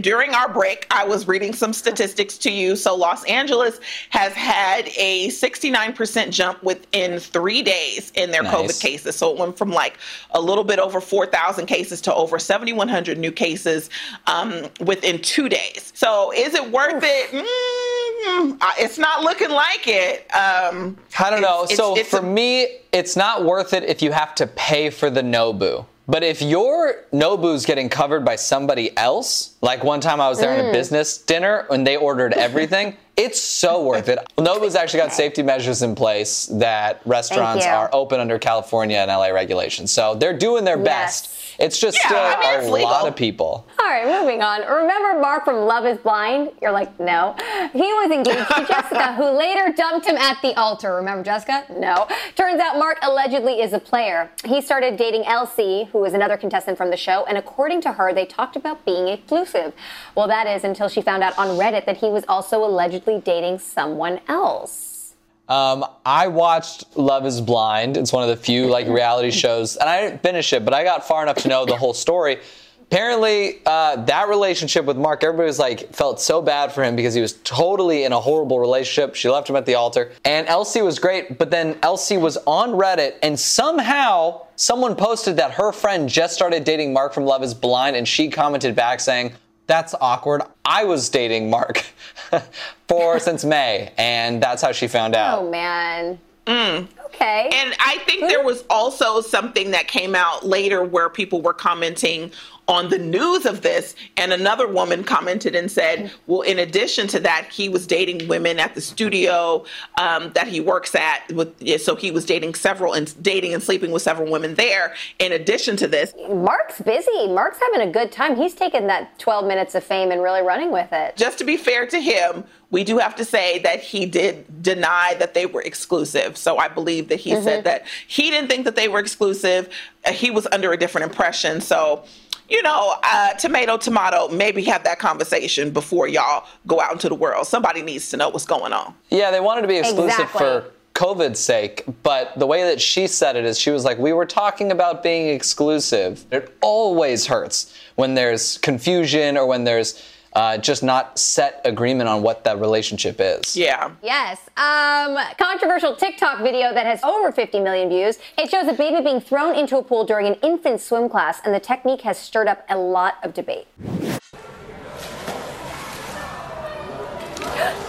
during 0.00 0.32
our 0.34 0.48
break, 0.50 0.86
I 0.90 1.04
was 1.04 1.28
reading 1.28 1.52
some 1.52 1.74
statistics 1.74 2.38
to 2.38 2.50
you. 2.50 2.74
So, 2.74 2.94
Los 2.94 3.22
Angeles 3.24 3.80
has 4.10 4.32
had 4.32 4.88
a 4.96 5.28
69% 5.28 6.30
jump 6.30 6.62
within 6.62 7.18
three 7.18 7.60
days 7.62 8.10
in 8.14 8.30
their 8.30 8.42
Nice. 8.42 8.54
COVID 8.54 8.80
cases. 8.80 9.16
So, 9.16 9.30
it 9.32 9.38
went 9.38 9.58
from 9.58 9.70
like 9.70 9.98
a 10.30 10.40
little 10.40 10.64
bit 10.64 10.78
over 10.78 11.02
4,000 11.02 11.66
cases 11.66 12.00
to 12.02 12.14
over 12.14 12.38
7,100 12.38 13.18
new 13.18 13.32
cases 13.32 13.90
um, 14.26 14.68
within 14.80 15.20
two 15.20 15.50
days. 15.50 15.92
So, 15.94 16.32
is 16.34 16.54
it 16.54 16.70
worth 16.70 17.02
it? 17.04 17.30
Mm, 17.30 18.52
mm, 18.52 18.58
uh, 18.62 18.70
it's 18.78 18.96
not 18.96 19.22
looking 19.22 19.50
like 19.50 19.86
it. 19.86 20.20
Um, 20.34 20.96
I 21.18 21.28
don't 21.28 21.42
know. 21.42 21.64
it's- 21.64 21.76
so 21.76 21.92
it's- 21.92 22.06
it's 22.06 22.10
for 22.10 22.20
a- 22.20 22.22
me, 22.22 22.68
it's 22.92 23.16
not 23.16 23.44
worth 23.44 23.74
it 23.74 23.84
if 23.84 24.00
you 24.00 24.12
have 24.12 24.34
to 24.36 24.46
pay 24.46 24.88
for 24.88 25.10
the 25.10 25.22
Nobu. 25.22 25.84
But 26.10 26.24
if 26.24 26.42
your 26.42 27.04
Nobu's 27.12 27.64
getting 27.64 27.88
covered 27.88 28.24
by 28.24 28.34
somebody 28.34 28.96
else, 28.96 29.54
like 29.62 29.84
one 29.84 30.00
time 30.00 30.20
I 30.20 30.28
was 30.28 30.40
there 30.40 30.52
in 30.58 30.64
Mm. 30.64 30.70
a 30.70 30.72
business 30.72 31.16
dinner 31.18 31.66
and 31.70 31.86
they 31.86 31.96
ordered 31.96 32.32
everything, 32.32 32.96
it's 33.20 33.40
so 33.40 33.82
worth 33.84 34.08
it. 34.08 34.18
Nobu's 34.38 34.74
actually 34.74 35.00
got 35.00 35.12
safety 35.12 35.42
measures 35.42 35.82
in 35.82 35.94
place 35.94 36.46
that 36.46 37.00
restaurants 37.04 37.66
are 37.66 37.90
open 37.92 38.18
under 38.18 38.38
California 38.38 38.96
and 38.96 39.10
LA 39.10 39.26
regulations. 39.28 39.92
So 39.92 40.14
they're 40.14 40.36
doing 40.38 40.64
their 40.64 40.78
best. 40.78 41.30
It's 41.58 41.78
just 41.78 41.98
Yeah, 42.02 42.06
still 42.08 42.18
I 42.18 42.36
mean, 42.40 42.58
it's 42.60 42.68
a 42.68 42.72
legal. 42.72 42.88
lot 42.90 43.06
of 43.06 43.14
people. 43.14 43.66
All 43.78 43.86
right, 43.86 44.06
moving 44.06 44.40
on. 44.42 44.62
Remember 44.62 45.20
Mark 45.20 45.44
from 45.44 45.56
Love 45.66 45.84
is 45.84 45.98
Blind? 45.98 46.52
You're 46.62 46.70
like, 46.72 46.98
no. 46.98 47.34
He 47.74 47.80
was 47.80 48.10
engaged 48.10 48.48
to 48.48 48.64
Jessica, 48.66 49.12
who 49.14 49.28
later 49.36 49.70
dumped 49.76 50.06
him 50.06 50.16
at 50.16 50.40
the 50.40 50.58
altar. 50.58 50.94
Remember 50.94 51.22
Jessica? 51.22 51.66
No. 51.76 52.06
Turns 52.34 52.60
out 52.60 52.78
Mark 52.78 52.98
allegedly 53.02 53.60
is 53.60 53.74
a 53.74 53.78
player. 53.78 54.30
He 54.44 54.62
started 54.62 54.96
dating 54.96 55.24
LC, 55.24 55.88
who 55.88 55.98
was 55.98 56.14
another 56.14 56.38
contestant 56.38 56.78
from 56.78 56.88
the 56.88 56.96
show, 56.96 57.26
and 57.26 57.36
according 57.36 57.82
to 57.82 57.92
her, 57.92 58.14
they 58.14 58.24
talked 58.24 58.56
about 58.56 58.86
being 58.86 59.08
exclusive. 59.08 59.74
Well, 60.14 60.28
that 60.28 60.46
is 60.46 60.64
until 60.64 60.88
she 60.88 61.02
found 61.02 61.22
out 61.22 61.36
on 61.38 61.48
Reddit 61.58 61.84
that 61.84 61.98
he 61.98 62.08
was 62.08 62.24
also 62.26 62.64
allegedly 62.64 63.09
dating 63.18 63.58
someone 63.58 64.20
else. 64.28 65.14
Um, 65.48 65.84
I 66.06 66.28
watched 66.28 66.96
Love 66.96 67.26
is 67.26 67.40
Blind. 67.40 67.96
It's 67.96 68.12
one 68.12 68.22
of 68.22 68.28
the 68.28 68.36
few 68.36 68.68
like 68.68 68.86
reality 69.00 69.32
shows, 69.32 69.76
and 69.76 69.90
I 69.90 70.02
didn't 70.02 70.22
finish 70.22 70.52
it, 70.52 70.64
but 70.64 70.72
I 70.72 70.84
got 70.84 71.06
far 71.06 71.24
enough 71.24 71.38
to 71.38 71.48
know 71.48 71.66
the 71.66 71.76
whole 71.76 71.92
story. 71.92 72.38
Apparently, 72.82 73.60
uh, 73.66 73.96
that 74.04 74.28
relationship 74.28 74.84
with 74.84 74.96
Mark, 74.96 75.22
everybody 75.22 75.46
was 75.46 75.58
like 75.58 75.92
felt 75.92 76.20
so 76.20 76.42
bad 76.42 76.72
for 76.72 76.82
him 76.82 76.96
because 76.96 77.14
he 77.14 77.20
was 77.20 77.34
totally 77.44 78.04
in 78.04 78.12
a 78.12 78.20
horrible 78.20 78.58
relationship. 78.58 79.14
She 79.14 79.28
left 79.28 79.48
him 79.48 79.56
at 79.56 79.66
the 79.66 79.74
altar, 79.74 80.12
and 80.24 80.46
LC 80.46 80.84
was 80.84 81.00
great, 81.00 81.38
but 81.38 81.50
then 81.50 81.74
LC 81.76 82.20
was 82.20 82.36
on 82.46 82.70
Reddit, 82.70 83.14
and 83.22 83.38
somehow 83.38 84.46
someone 84.54 84.94
posted 84.94 85.36
that 85.36 85.52
her 85.52 85.72
friend 85.72 86.08
just 86.08 86.34
started 86.34 86.62
dating 86.64 86.92
Mark 86.92 87.12
from 87.12 87.24
Love 87.24 87.42
is 87.42 87.54
Blind, 87.54 87.96
and 87.96 88.06
she 88.06 88.28
commented 88.28 88.76
back 88.76 89.00
saying, 89.00 89.32
"That's 89.70 89.94
awkward. 90.00 90.42
I 90.64 90.82
was 90.82 91.08
dating 91.08 91.48
Mark 91.48 91.86
for 92.88 93.20
since 93.20 93.44
May, 93.44 93.92
and 93.96 94.42
that's 94.42 94.62
how 94.62 94.72
she 94.72 94.88
found 94.88 95.14
oh, 95.14 95.18
out." 95.18 95.38
Oh, 95.38 95.50
man. 95.50 96.18
Okay. 96.50 97.50
And 97.52 97.74
I 97.80 97.98
think 98.06 98.20
there 98.28 98.44
was 98.44 98.64
also 98.70 99.20
something 99.20 99.72
that 99.72 99.88
came 99.88 100.14
out 100.14 100.46
later 100.46 100.84
where 100.84 101.08
people 101.08 101.42
were 101.42 101.52
commenting 101.52 102.32
on 102.70 102.88
the 102.88 102.98
news 102.98 103.46
of 103.46 103.62
this. 103.62 103.96
And 104.16 104.32
another 104.32 104.68
woman 104.68 105.02
commented 105.02 105.56
and 105.56 105.70
said, 105.70 106.12
well, 106.28 106.42
in 106.42 106.60
addition 106.60 107.08
to 107.08 107.20
that, 107.20 107.48
he 107.50 107.68
was 107.68 107.84
dating 107.84 108.28
women 108.28 108.60
at 108.60 108.76
the 108.76 108.80
studio 108.80 109.64
um, 109.98 110.30
that 110.34 110.46
he 110.46 110.60
works 110.60 110.94
at. 110.94 111.30
With, 111.32 111.80
so 111.80 111.96
he 111.96 112.12
was 112.12 112.24
dating 112.24 112.54
several 112.54 112.94
and 112.94 113.12
dating 113.22 113.54
and 113.54 113.62
sleeping 113.62 113.90
with 113.90 114.02
several 114.02 114.30
women 114.30 114.54
there. 114.54 114.94
In 115.18 115.32
addition 115.32 115.76
to 115.78 115.88
this, 115.88 116.14
Mark's 116.30 116.80
busy. 116.80 117.26
Mark's 117.26 117.58
having 117.58 117.88
a 117.88 117.90
good 117.90 118.12
time. 118.12 118.36
He's 118.36 118.54
taking 118.54 118.86
that 118.86 119.18
12 119.18 119.46
minutes 119.46 119.74
of 119.74 119.82
fame 119.82 120.12
and 120.12 120.22
really 120.22 120.42
running 120.42 120.70
with 120.70 120.92
it. 120.92 121.16
just 121.16 121.38
to 121.38 121.44
be 121.44 121.56
fair 121.56 121.86
to 121.86 122.00
him, 122.00 122.44
we 122.70 122.84
do 122.84 122.98
have 122.98 123.16
to 123.16 123.24
say 123.24 123.58
that 123.60 123.80
he 123.80 124.06
did 124.06 124.62
deny 124.62 125.14
that 125.18 125.34
they 125.34 125.46
were 125.46 125.62
exclusive. 125.62 126.36
So 126.36 126.56
I 126.56 126.68
believe 126.68 127.08
that 127.08 127.18
he 127.20 127.34
said 127.40 127.64
that 127.64 127.84
he 128.06 128.30
didn't 128.30 128.48
think 128.48 128.64
that 128.64 128.76
they 128.76 128.88
were 128.88 129.00
exclusive. 129.00 129.68
Uh, 130.04 130.12
he 130.12 130.30
was 130.30 130.46
under 130.52 130.72
a 130.72 130.76
different 130.76 131.10
impression. 131.10 131.60
So, 131.60 132.04
you 132.48 132.62
know, 132.62 132.94
uh, 133.02 133.34
tomato, 133.34 133.76
tomato, 133.76 134.28
maybe 134.28 134.62
have 134.64 134.84
that 134.84 134.98
conversation 135.00 135.70
before 135.70 136.06
y'all 136.06 136.46
go 136.66 136.80
out 136.80 136.92
into 136.92 137.08
the 137.08 137.14
world. 137.14 137.46
Somebody 137.46 137.82
needs 137.82 138.08
to 138.10 138.16
know 138.16 138.28
what's 138.28 138.46
going 138.46 138.72
on. 138.72 138.94
Yeah, 139.10 139.30
they 139.32 139.40
wanted 139.40 139.62
to 139.62 139.68
be 139.68 139.76
exclusive 139.78 140.20
Exactly. 140.20 140.38
for 140.38 140.64
COVID's 140.94 141.40
sake, 141.40 141.84
but 142.02 142.38
the 142.38 142.46
way 142.46 142.62
that 142.64 142.80
she 142.80 143.06
said 143.06 143.34
it 143.34 143.44
is 143.44 143.58
she 143.58 143.70
was 143.70 143.84
like, 143.84 143.98
We 143.98 144.12
were 144.12 144.26
talking 144.26 144.70
about 144.70 145.02
being 145.02 145.28
exclusive. 145.28 146.24
It 146.30 146.54
always 146.60 147.26
hurts 147.26 147.74
when 147.94 148.14
there's 148.14 148.58
confusion 148.58 149.36
or 149.36 149.46
when 149.46 149.64
there's 149.64 150.02
uh, 150.32 150.58
just 150.58 150.82
not 150.82 151.18
set 151.18 151.60
agreement 151.64 152.08
on 152.08 152.22
what 152.22 152.44
that 152.44 152.60
relationship 152.60 153.16
is. 153.18 153.56
Yeah. 153.56 153.90
Yes. 154.02 154.38
Um, 154.56 155.18
controversial 155.38 155.96
TikTok 155.96 156.40
video 156.40 156.72
that 156.72 156.86
has 156.86 157.02
over 157.02 157.32
50 157.32 157.60
million 157.60 157.88
views. 157.88 158.18
It 158.38 158.50
shows 158.50 158.68
a 158.68 158.72
baby 158.72 159.02
being 159.02 159.20
thrown 159.20 159.54
into 159.54 159.76
a 159.76 159.82
pool 159.82 160.04
during 160.04 160.26
an 160.26 160.34
infant 160.42 160.80
swim 160.80 161.08
class, 161.08 161.40
and 161.44 161.54
the 161.54 161.60
technique 161.60 162.02
has 162.02 162.18
stirred 162.18 162.48
up 162.48 162.64
a 162.68 162.76
lot 162.76 163.16
of 163.22 163.34
debate. 163.34 163.66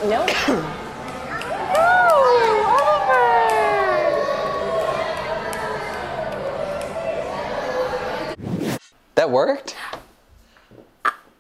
no. 0.05 0.25
That 9.15 9.29
worked? 9.29 9.75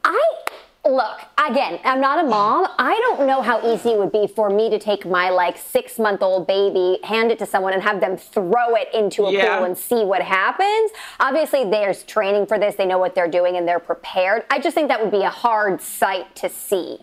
I 0.03 0.40
look 0.85 1.19
again. 1.37 1.79
I'm 1.83 2.01
not 2.01 2.23
a 2.23 2.27
mom. 2.27 2.67
I 2.79 2.97
don't 3.01 3.27
know 3.27 3.41
how 3.41 3.65
easy 3.71 3.89
it 3.91 3.99
would 3.99 4.11
be 4.11 4.27
for 4.27 4.49
me 4.49 4.69
to 4.71 4.79
take 4.79 5.05
my 5.05 5.29
like 5.29 5.57
six 5.57 5.99
month 5.99 6.21
old 6.23 6.47
baby, 6.47 6.97
hand 7.03 7.31
it 7.31 7.39
to 7.39 7.45
someone, 7.45 7.73
and 7.73 7.83
have 7.83 7.99
them 8.01 8.17
throw 8.17 8.75
it 8.75 8.89
into 8.93 9.25
a 9.25 9.31
Yeah. 9.31 9.57
pool 9.57 9.65
and 9.65 9.77
see 9.77 10.03
what 10.03 10.21
happens. 10.21 10.91
Obviously, 11.19 11.65
there's 11.65 12.03
training 12.03 12.47
for 12.47 12.57
this. 12.57 12.75
They 12.75 12.85
know 12.85 12.97
what 12.97 13.13
they're 13.15 13.27
doing 13.27 13.57
and 13.57 13.67
they're 13.67 13.79
prepared. 13.79 14.43
I 14.49 14.59
just 14.59 14.73
think 14.73 14.87
that 14.87 15.01
would 15.01 15.11
be 15.11 15.23
a 15.23 15.29
hard 15.29 15.81
sight 15.81 16.35
to 16.37 16.49
see. 16.49 16.99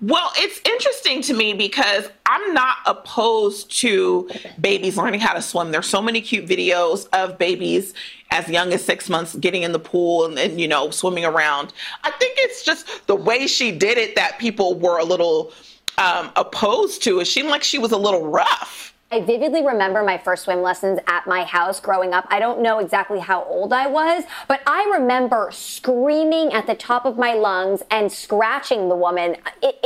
Well, 0.00 0.30
it's 0.36 0.60
interesting 0.64 1.22
to 1.22 1.34
me 1.34 1.52
because 1.54 2.08
I'm 2.26 2.54
not 2.54 2.76
opposed 2.86 3.70
to 3.80 4.28
babies 4.60 4.96
learning 4.96 5.20
how 5.20 5.34
to 5.34 5.42
swim. 5.42 5.72
There's 5.72 5.88
so 5.88 6.02
many 6.02 6.20
cute 6.20 6.46
videos 6.46 7.08
of 7.12 7.38
babies 7.38 7.94
as 8.30 8.48
young 8.48 8.72
as 8.72 8.84
six 8.84 9.08
months 9.08 9.34
getting 9.36 9.62
in 9.62 9.72
the 9.72 9.78
pool 9.78 10.24
and, 10.24 10.38
and 10.38 10.60
you 10.60 10.68
know 10.68 10.90
swimming 10.90 11.24
around. 11.24 11.72
I 12.04 12.10
think 12.12 12.34
it's 12.38 12.62
just 12.64 13.06
the 13.06 13.14
way 13.14 13.46
she 13.46 13.72
did 13.72 13.98
it 13.98 14.16
that 14.16 14.38
people 14.38 14.78
were 14.78 14.98
a 14.98 15.04
little 15.04 15.52
um, 15.98 16.30
opposed 16.36 17.02
to. 17.04 17.20
It 17.20 17.26
seemed 17.26 17.48
like 17.48 17.62
she 17.62 17.78
was 17.78 17.92
a 17.92 17.98
little 17.98 18.26
rough. 18.28 18.92
I 19.12 19.20
vividly 19.20 19.64
remember 19.64 20.02
my 20.02 20.18
first 20.18 20.44
swim 20.44 20.62
lessons 20.62 20.98
at 21.06 21.28
my 21.28 21.44
house 21.44 21.78
growing 21.78 22.12
up. 22.12 22.26
I 22.28 22.40
don't 22.40 22.60
know 22.60 22.80
exactly 22.80 23.20
how 23.20 23.44
old 23.44 23.72
I 23.72 23.86
was, 23.86 24.24
but 24.48 24.60
I 24.66 24.82
remember 24.98 25.50
screaming 25.52 26.52
at 26.52 26.66
the 26.66 26.74
top 26.74 27.04
of 27.04 27.16
my 27.16 27.32
lungs 27.34 27.82
and 27.92 28.10
scratching 28.10 28.88
the 28.88 28.96
woman 28.96 29.36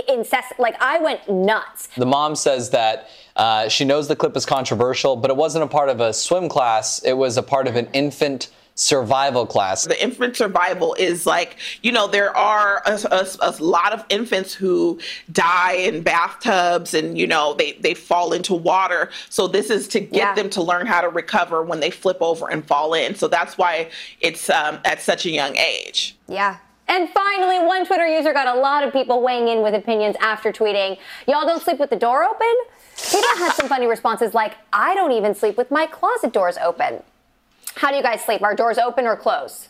incessant. 0.08 0.58
Like 0.58 0.74
I 0.80 0.98
went 1.00 1.28
nuts. 1.28 1.88
The 1.98 2.06
mom 2.06 2.34
says 2.34 2.70
that 2.70 3.10
uh, 3.36 3.68
she 3.68 3.84
knows 3.84 4.08
the 4.08 4.16
clip 4.16 4.34
is 4.38 4.46
controversial, 4.46 5.16
but 5.16 5.30
it 5.30 5.36
wasn't 5.36 5.64
a 5.64 5.68
part 5.68 5.90
of 5.90 6.00
a 6.00 6.14
swim 6.14 6.48
class, 6.48 7.00
it 7.04 7.12
was 7.12 7.36
a 7.36 7.42
part 7.42 7.68
of 7.68 7.76
an 7.76 7.88
infant 7.92 8.48
survival 8.74 9.44
class. 9.46 9.84
the 9.84 10.02
infant 10.02 10.36
survival 10.36 10.94
is 10.94 11.26
like 11.26 11.56
you 11.82 11.92
know 11.92 12.06
there 12.06 12.34
are 12.36 12.82
a, 12.86 12.98
a- 13.10 13.36
a 13.42 13.50
lot 13.62 13.92
of 13.92 14.04
infants 14.08 14.54
who 14.54 14.98
die 15.32 15.72
in 15.74 16.02
bathtubs 16.02 16.94
and 16.94 17.18
you 17.18 17.26
know 17.26 17.54
they 17.54 17.72
they 17.80 17.92
fall 17.94 18.32
into 18.32 18.54
water 18.54 19.10
so 19.28 19.46
this 19.46 19.68
is 19.70 19.86
to 19.88 20.00
get 20.00 20.12
Yeah. 20.14 20.34
them 20.34 20.48
to 20.50 20.62
learn 20.62 20.86
how 20.86 21.00
to 21.00 21.08
recover 21.08 21.62
when 21.62 21.80
they 21.80 21.90
flip 21.90 22.18
over 22.20 22.50
and 22.50 22.64
fall 22.64 22.94
in 22.94 23.14
so 23.14 23.28
that's 23.28 23.58
why 23.58 23.90
it's 24.20 24.48
um, 24.48 24.78
at 24.84 25.00
such 25.02 25.26
a 25.26 25.30
young 25.30 25.56
age 25.56 26.16
Yeah. 26.28 26.56
And 26.88 27.08
finally, 27.10 27.60
one 27.64 27.86
Twitter 27.86 28.04
user 28.04 28.32
got 28.32 28.48
a 28.48 28.58
lot 28.58 28.82
of 28.82 28.92
people 28.92 29.22
weighing 29.22 29.46
in 29.46 29.62
with 29.62 29.74
opinions 29.74 30.16
after 30.20 30.50
tweeting, 30.50 30.98
Y'all 31.28 31.46
don't 31.46 31.62
sleep 31.62 31.78
with 31.78 31.88
the 31.88 31.94
door 31.94 32.24
open? 32.24 32.52
People 32.96 33.28
had 33.36 33.52
some 33.52 33.68
funny 33.68 33.86
responses 33.86 34.34
like, 34.34 34.56
I 34.72 34.96
don't 34.96 35.12
even 35.12 35.36
sleep 35.36 35.56
with 35.56 35.70
my 35.70 35.86
closet 35.86 36.32
doors 36.32 36.56
open. 36.58 37.04
How 37.76 37.90
do 37.90 37.96
you 37.96 38.02
guys 38.02 38.24
sleep? 38.24 38.42
Are 38.42 38.54
doors 38.54 38.78
open 38.78 39.06
or 39.06 39.16
closed? 39.16 39.68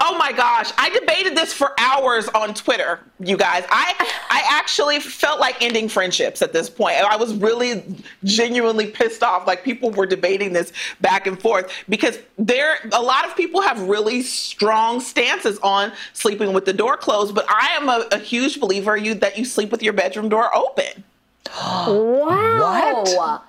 Oh 0.00 0.16
my 0.16 0.30
gosh, 0.30 0.70
I 0.78 0.90
debated 0.90 1.36
this 1.36 1.52
for 1.52 1.74
hours 1.76 2.28
on 2.28 2.54
Twitter, 2.54 3.00
you 3.18 3.36
guys. 3.36 3.64
I 3.68 3.94
I 4.30 4.44
actually 4.48 5.00
felt 5.00 5.40
like 5.40 5.60
ending 5.60 5.88
friendships 5.88 6.40
at 6.40 6.52
this 6.52 6.70
point. 6.70 6.94
I 6.98 7.16
was 7.16 7.34
really 7.34 7.82
genuinely 8.22 8.86
pissed 8.86 9.24
off. 9.24 9.44
Like 9.44 9.64
people 9.64 9.90
were 9.90 10.06
debating 10.06 10.52
this 10.52 10.72
back 11.00 11.26
and 11.26 11.40
forth 11.40 11.72
because 11.88 12.16
there 12.38 12.76
a 12.92 13.02
lot 13.02 13.24
of 13.24 13.34
people 13.34 13.60
have 13.60 13.80
really 13.82 14.22
strong 14.22 15.00
stances 15.00 15.58
on 15.64 15.92
sleeping 16.12 16.52
with 16.52 16.64
the 16.64 16.72
door 16.72 16.96
closed, 16.96 17.34
but 17.34 17.46
I 17.48 17.70
am 17.70 17.88
a, 17.88 18.06
a 18.12 18.18
huge 18.18 18.60
believer 18.60 18.96
you 18.96 19.14
that 19.14 19.36
you 19.36 19.44
sleep 19.44 19.72
with 19.72 19.82
your 19.82 19.94
bedroom 19.94 20.28
door 20.28 20.54
open. 20.56 21.02
Wow. 21.88 23.04
What? 23.04 23.47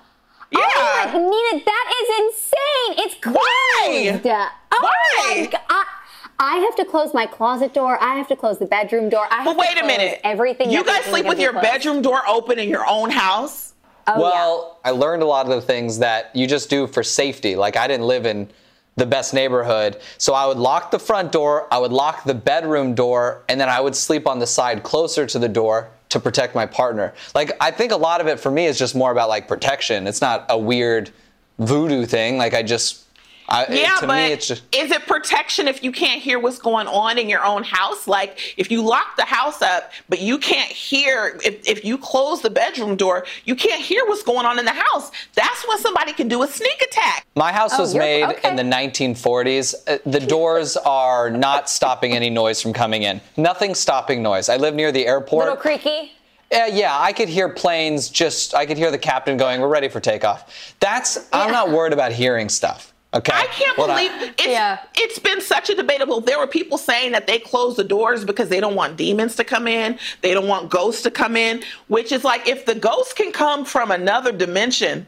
Yeah. 0.52 0.58
Oh 0.62 1.12
my, 1.12 1.18
Nina, 1.18 1.64
that 1.64 1.92
is 2.00 2.08
insane. 2.26 3.04
It's 3.06 3.14
closed. 3.22 3.36
Why? 3.36 4.50
Oh 4.72 4.78
Why? 4.82 5.40
my 5.40 5.46
God. 5.46 5.60
I, 5.68 5.84
I 6.38 6.56
have 6.56 6.74
to 6.76 6.84
close 6.84 7.12
my 7.14 7.26
closet 7.26 7.74
door. 7.74 8.02
I 8.02 8.14
have 8.16 8.28
to 8.28 8.36
close 8.36 8.58
the 8.58 8.66
bedroom 8.66 9.08
door. 9.10 9.26
I 9.30 9.36
have 9.42 9.44
But 9.44 9.52
to 9.52 9.58
wait 9.58 9.78
a 9.82 9.86
minute. 9.86 10.20
Everything. 10.24 10.70
You 10.70 10.84
guys 10.84 11.04
sleep 11.04 11.26
with 11.26 11.38
your 11.38 11.52
closed. 11.52 11.62
bedroom 11.64 12.02
door 12.02 12.22
open 12.26 12.58
in 12.58 12.68
your 12.68 12.86
own 12.88 13.10
house? 13.10 13.74
Oh, 14.06 14.20
well, 14.20 14.80
I 14.84 14.90
learned 14.90 15.22
a 15.22 15.26
lot 15.26 15.46
of 15.46 15.52
the 15.52 15.60
things 15.60 15.98
that 15.98 16.34
you 16.34 16.46
just 16.46 16.70
do 16.70 16.86
for 16.86 17.02
safety. 17.02 17.54
Like 17.56 17.76
I 17.76 17.86
didn't 17.86 18.06
live 18.06 18.26
in 18.26 18.50
the 18.96 19.06
best 19.06 19.32
neighborhood, 19.32 20.00
so 20.18 20.34
I 20.34 20.46
would 20.46 20.56
lock 20.58 20.90
the 20.90 20.98
front 20.98 21.30
door, 21.32 21.68
I 21.72 21.78
would 21.78 21.92
lock 21.92 22.24
the 22.24 22.34
bedroom 22.34 22.94
door, 22.94 23.44
and 23.48 23.58
then 23.60 23.68
I 23.68 23.80
would 23.80 23.94
sleep 23.94 24.26
on 24.26 24.40
the 24.40 24.46
side 24.46 24.82
closer 24.82 25.26
to 25.26 25.38
the 25.38 25.48
door. 25.48 25.90
To 26.10 26.20
protect 26.20 26.54
my 26.54 26.66
partner. 26.66 27.14
Like 27.34 27.52
I 27.60 27.70
think 27.70 27.92
a 27.92 27.96
lot 27.96 28.20
of 28.20 28.26
it 28.26 28.38
for 28.38 28.50
me 28.50 28.66
is 28.66 28.78
just 28.78 28.94
more 28.94 29.10
about 29.10 29.28
like 29.28 29.48
protection. 29.48 30.06
It's 30.06 30.20
not 30.20 30.46
a 30.48 30.58
weird 30.58 31.10
voodoo 31.58 32.04
thing. 32.04 32.36
Like 32.36 32.54
I 32.54 32.62
just 32.62 33.04
I, 33.50 33.66
Yeah, 33.68 33.96
to 33.96 34.06
but 34.06 34.14
me 34.14 34.32
it's 34.32 34.46
just 34.46 34.62
is 34.74 34.90
it 34.92 35.06
protection 35.06 35.66
if 35.68 35.82
you 35.82 35.90
can't 35.92 36.22
hear 36.22 36.38
what's 36.38 36.58
going 36.58 36.86
on 36.86 37.18
in 37.18 37.28
your 37.28 37.44
own 37.44 37.64
house? 37.64 38.06
Like 38.06 38.54
if 38.56 38.70
you 38.70 38.82
lock 38.82 39.16
the 39.16 39.24
house 39.24 39.60
up, 39.60 39.90
but 40.08 40.20
you 40.20 40.38
can't 40.38 40.70
hear, 40.70 41.38
if, 41.44 41.68
if 41.68 41.84
you 41.84 41.98
close 41.98 42.42
the 42.42 42.50
bedroom 42.50 42.96
door, 42.96 43.26
you 43.44 43.54
can't 43.56 43.82
hear 43.82 44.04
what's 44.06 44.22
going 44.22 44.46
on 44.46 44.58
in 44.58 44.64
the 44.64 44.70
house. 44.72 45.10
That's 45.34 45.66
when 45.66 45.78
somebody 45.78 46.12
can 46.12 46.28
do 46.28 46.42
a 46.42 46.46
sneak 46.46 46.80
attack. 46.80 47.26
My 47.34 47.52
house 47.52 47.72
Oh, 47.74 47.80
was 47.80 47.94
made 47.94 48.24
okay. 48.24 48.48
in 48.48 48.56
the 48.56 48.62
1940s. 48.62 49.74
Uh, 49.86 49.98
The 50.06 50.20
doors 50.20 50.76
are 50.86 51.30
not 51.30 51.68
stopping 51.68 52.12
any 52.14 52.30
noise 52.30 52.60
from 52.62 52.72
coming 52.72 53.02
in. 53.02 53.20
Nothing 53.36 53.74
stopping 53.74 54.22
noise. 54.22 54.48
I 54.48 54.56
live 54.56 54.74
near 54.74 54.92
the 54.92 55.06
airport. 55.06 55.44
Little 55.46 55.56
creaky. 55.60 56.12
Yeah, 56.52 56.66
yeah, 56.66 56.98
I 56.98 57.12
could 57.12 57.28
hear 57.28 57.48
planes 57.48 58.08
just, 58.08 58.54
I 58.56 58.66
could 58.66 58.76
hear 58.76 58.90
the 58.90 58.98
captain 58.98 59.36
going, 59.36 59.60
we're 59.60 59.68
ready 59.68 59.88
for 59.88 60.00
takeoff. 60.00 60.74
That's, 60.80 61.28
I'm 61.32 61.52
not 61.52 61.70
worried 61.70 61.92
about 61.92 62.10
hearing 62.10 62.48
stuff. 62.48 62.89
Okay. 63.12 63.32
I 63.34 63.46
can't 63.46 63.76
What 63.76 63.88
believe 63.88 64.12
it's, 64.38 64.46
Yeah. 64.46 64.78
it's 64.94 65.18
been 65.18 65.40
such 65.40 65.68
a 65.68 65.74
debatable. 65.74 66.20
There 66.20 66.38
were 66.38 66.46
people 66.46 66.78
saying 66.78 67.10
that 67.12 67.26
they 67.26 67.40
close 67.40 67.76
the 67.76 67.82
doors 67.82 68.24
because 68.24 68.48
they 68.48 68.60
don't 68.60 68.76
want 68.76 68.96
demons 68.96 69.34
to 69.36 69.44
come 69.44 69.66
in, 69.66 69.98
they 70.22 70.32
don't 70.32 70.46
want 70.46 70.70
ghosts 70.70 71.02
to 71.02 71.10
come 71.10 71.36
in, 71.36 71.62
which 71.88 72.12
is 72.12 72.22
like 72.22 72.46
if 72.46 72.66
the 72.66 72.74
ghost 72.74 73.16
can 73.16 73.32
come 73.32 73.64
from 73.64 73.90
another 73.90 74.30
dimension 74.30 75.06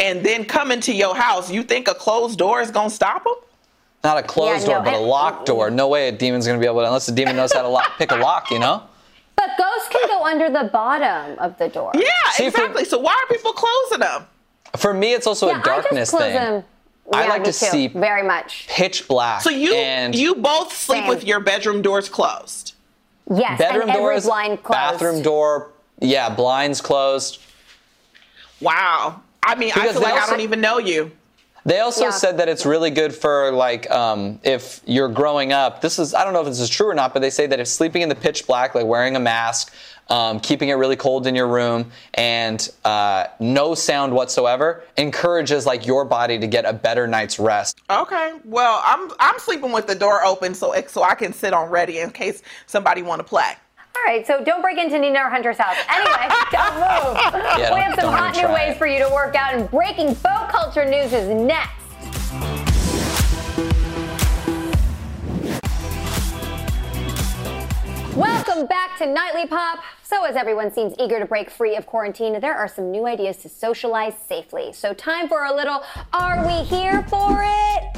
and 0.00 0.24
then 0.24 0.44
come 0.44 0.72
into 0.72 0.92
your 0.92 1.14
house, 1.14 1.48
you 1.48 1.62
think 1.62 1.86
a 1.86 1.94
closed 1.94 2.38
door 2.40 2.60
is 2.60 2.72
gonna 2.72 2.90
stop 2.90 3.22
them? 3.22 3.34
Not 4.02 4.16
a 4.18 4.22
closed 4.24 4.62
Yeah, 4.66 4.74
door, 4.74 4.78
no, 4.78 4.84
but 4.84 4.94
a 4.94 4.96
and- 4.98 5.06
locked 5.06 5.46
door. 5.46 5.70
No 5.70 5.86
way 5.86 6.08
a 6.08 6.12
demon's 6.12 6.44
gonna 6.46 6.58
be 6.58 6.66
able 6.66 6.80
to, 6.80 6.86
unless 6.86 7.06
the 7.06 7.12
demon 7.12 7.36
knows 7.36 7.52
how 7.52 7.62
to 7.62 7.68
lock, 7.68 7.98
pick 7.98 8.10
a 8.10 8.16
lock, 8.16 8.50
you 8.50 8.58
know? 8.58 8.82
But 9.36 9.50
ghosts 9.56 9.88
can 9.90 10.08
go 10.08 10.24
under 10.24 10.50
the 10.50 10.68
bottom 10.72 11.38
of 11.38 11.56
the 11.58 11.68
door. 11.68 11.92
Yeah, 11.94 12.08
See, 12.32 12.50
for- 12.50 12.62
exactly. 12.62 12.84
so 12.84 12.98
why 12.98 13.12
are 13.12 13.32
people 13.32 13.52
closing 13.52 14.00
them? 14.00 14.26
For 14.76 14.92
me, 14.92 15.14
it's 15.14 15.26
also 15.28 15.46
Yeah, 15.48 15.60
a 15.60 15.62
darkness 15.62 15.92
I 15.92 16.00
just 16.00 16.10
close 16.10 16.22
thing. 16.22 16.34
them. 16.34 16.64
I 17.12 17.22
Yeah, 17.24 17.28
like 17.30 17.44
to 17.44 17.52
too. 17.52 17.66
see 17.66 17.86
very 17.88 18.22
much. 18.22 18.66
pitch 18.68 19.08
black. 19.08 19.42
So 19.42 19.50
you 19.50 19.74
and 19.74 20.14
you 20.14 20.34
both 20.34 20.72
sleep 20.74 21.00
Same. 21.00 21.08
with 21.08 21.24
your 21.24 21.40
bedroom 21.40 21.80
doors 21.82 22.08
closed. 22.08 22.74
Yes, 23.30 23.58
bedroom 23.58 23.82
and 23.82 23.90
every 23.90 24.02
doors, 24.02 24.24
blind 24.24 24.62
closed. 24.62 24.78
bathroom 24.92 25.22
door, 25.22 25.72
yeah, 26.00 26.28
blinds 26.28 26.80
closed. 26.80 27.40
Wow. 28.60 29.20
I 29.42 29.54
mean, 29.54 29.70
I 29.70 29.74
Because 29.74 29.92
feel 29.92 30.00
they 30.02 30.12
like 30.12 30.22
I 30.22 30.26
don't 30.26 30.40
even 30.40 30.60
know 30.60 30.78
you. 30.78 31.12
They 31.64 31.80
also 31.80 32.04
Yeah. 32.04 32.10
said 32.10 32.38
that 32.38 32.48
it's 32.48 32.64
really 32.64 32.90
good 32.90 33.14
for 33.14 33.52
like 33.52 33.90
um, 33.90 34.40
if 34.42 34.80
you're 34.86 35.08
growing 35.08 35.52
up. 35.52 35.80
This 35.80 35.98
is 35.98 36.14
I 36.14 36.24
don't 36.24 36.32
know 36.32 36.40
if 36.40 36.46
this 36.46 36.60
is 36.60 36.68
true 36.70 36.88
or 36.88 36.94
not, 36.94 37.12
but 37.12 37.20
they 37.20 37.30
say 37.30 37.46
that 37.46 37.60
if 37.60 37.68
sleeping 37.68 38.02
in 38.02 38.08
the 38.08 38.14
pitch 38.14 38.46
black, 38.46 38.74
like 38.74 38.86
wearing 38.86 39.16
a 39.16 39.20
mask, 39.20 39.72
um, 40.08 40.40
keeping 40.40 40.70
it 40.70 40.74
really 40.74 40.96
cold 40.96 41.26
in 41.26 41.34
your 41.34 41.48
room, 41.48 41.90
and 42.14 42.68
uh, 42.84 43.26
no 43.40 43.74
sound 43.74 44.12
whatsoever, 44.12 44.82
encourages 44.96 45.66
like 45.66 45.86
your 45.86 46.04
body 46.04 46.38
to 46.38 46.46
get 46.46 46.64
a 46.64 46.72
better 46.72 47.06
night's 47.06 47.38
rest. 47.38 47.80
Okay. 47.90 48.34
Well, 48.44 48.80
I'm 48.84 49.10
I'm 49.20 49.38
sleeping 49.38 49.72
with 49.72 49.86
the 49.86 49.94
door 49.94 50.24
open 50.24 50.54
so 50.54 50.74
so 50.86 51.02
I 51.02 51.14
can 51.14 51.32
sit 51.32 51.52
on 51.52 51.70
ready 51.70 51.98
in 51.98 52.10
case 52.10 52.42
somebody 52.66 53.02
want 53.02 53.20
to 53.20 53.24
play. 53.24 53.52
All 53.96 54.04
right, 54.04 54.24
so 54.24 54.44
don't 54.44 54.62
break 54.62 54.78
into 54.78 54.96
Nina 54.98 55.18
or 55.18 55.28
Hunter's 55.28 55.58
house. 55.58 55.76
Anyway, 55.88 56.28
don't 56.52 56.74
move. 56.74 57.16
Yeah, 57.58 57.74
we 57.74 57.80
don't- 57.80 57.80
have 57.80 58.00
some 58.00 58.12
hot 58.12 58.36
new 58.36 58.46
ways 58.54 58.76
it. 58.76 58.78
for 58.78 58.86
you 58.86 59.00
to 59.00 59.10
work 59.12 59.34
out, 59.34 59.54
and 59.54 59.68
breaking 59.70 60.14
folk 60.14 60.48
culture 60.50 60.84
news 60.84 61.12
is 61.12 61.28
next. 61.28 61.77
Welcome 68.18 68.66
back 68.66 68.98
to 68.98 69.06
Nightly 69.06 69.46
Pop. 69.46 69.78
So, 70.02 70.24
as 70.24 70.34
everyone 70.34 70.72
seems 70.72 70.92
eager 70.98 71.20
to 71.20 71.24
break 71.24 71.48
free 71.48 71.76
of 71.76 71.86
quarantine, 71.86 72.40
there 72.40 72.56
are 72.56 72.66
some 72.66 72.90
new 72.90 73.06
ideas 73.06 73.36
to 73.38 73.48
socialize 73.48 74.14
safely. 74.28 74.72
So, 74.72 74.92
time 74.92 75.28
for 75.28 75.44
a 75.44 75.54
little 75.54 75.84
Are 76.12 76.44
We 76.44 76.64
Here 76.64 77.04
for 77.04 77.44
It? 77.46 77.96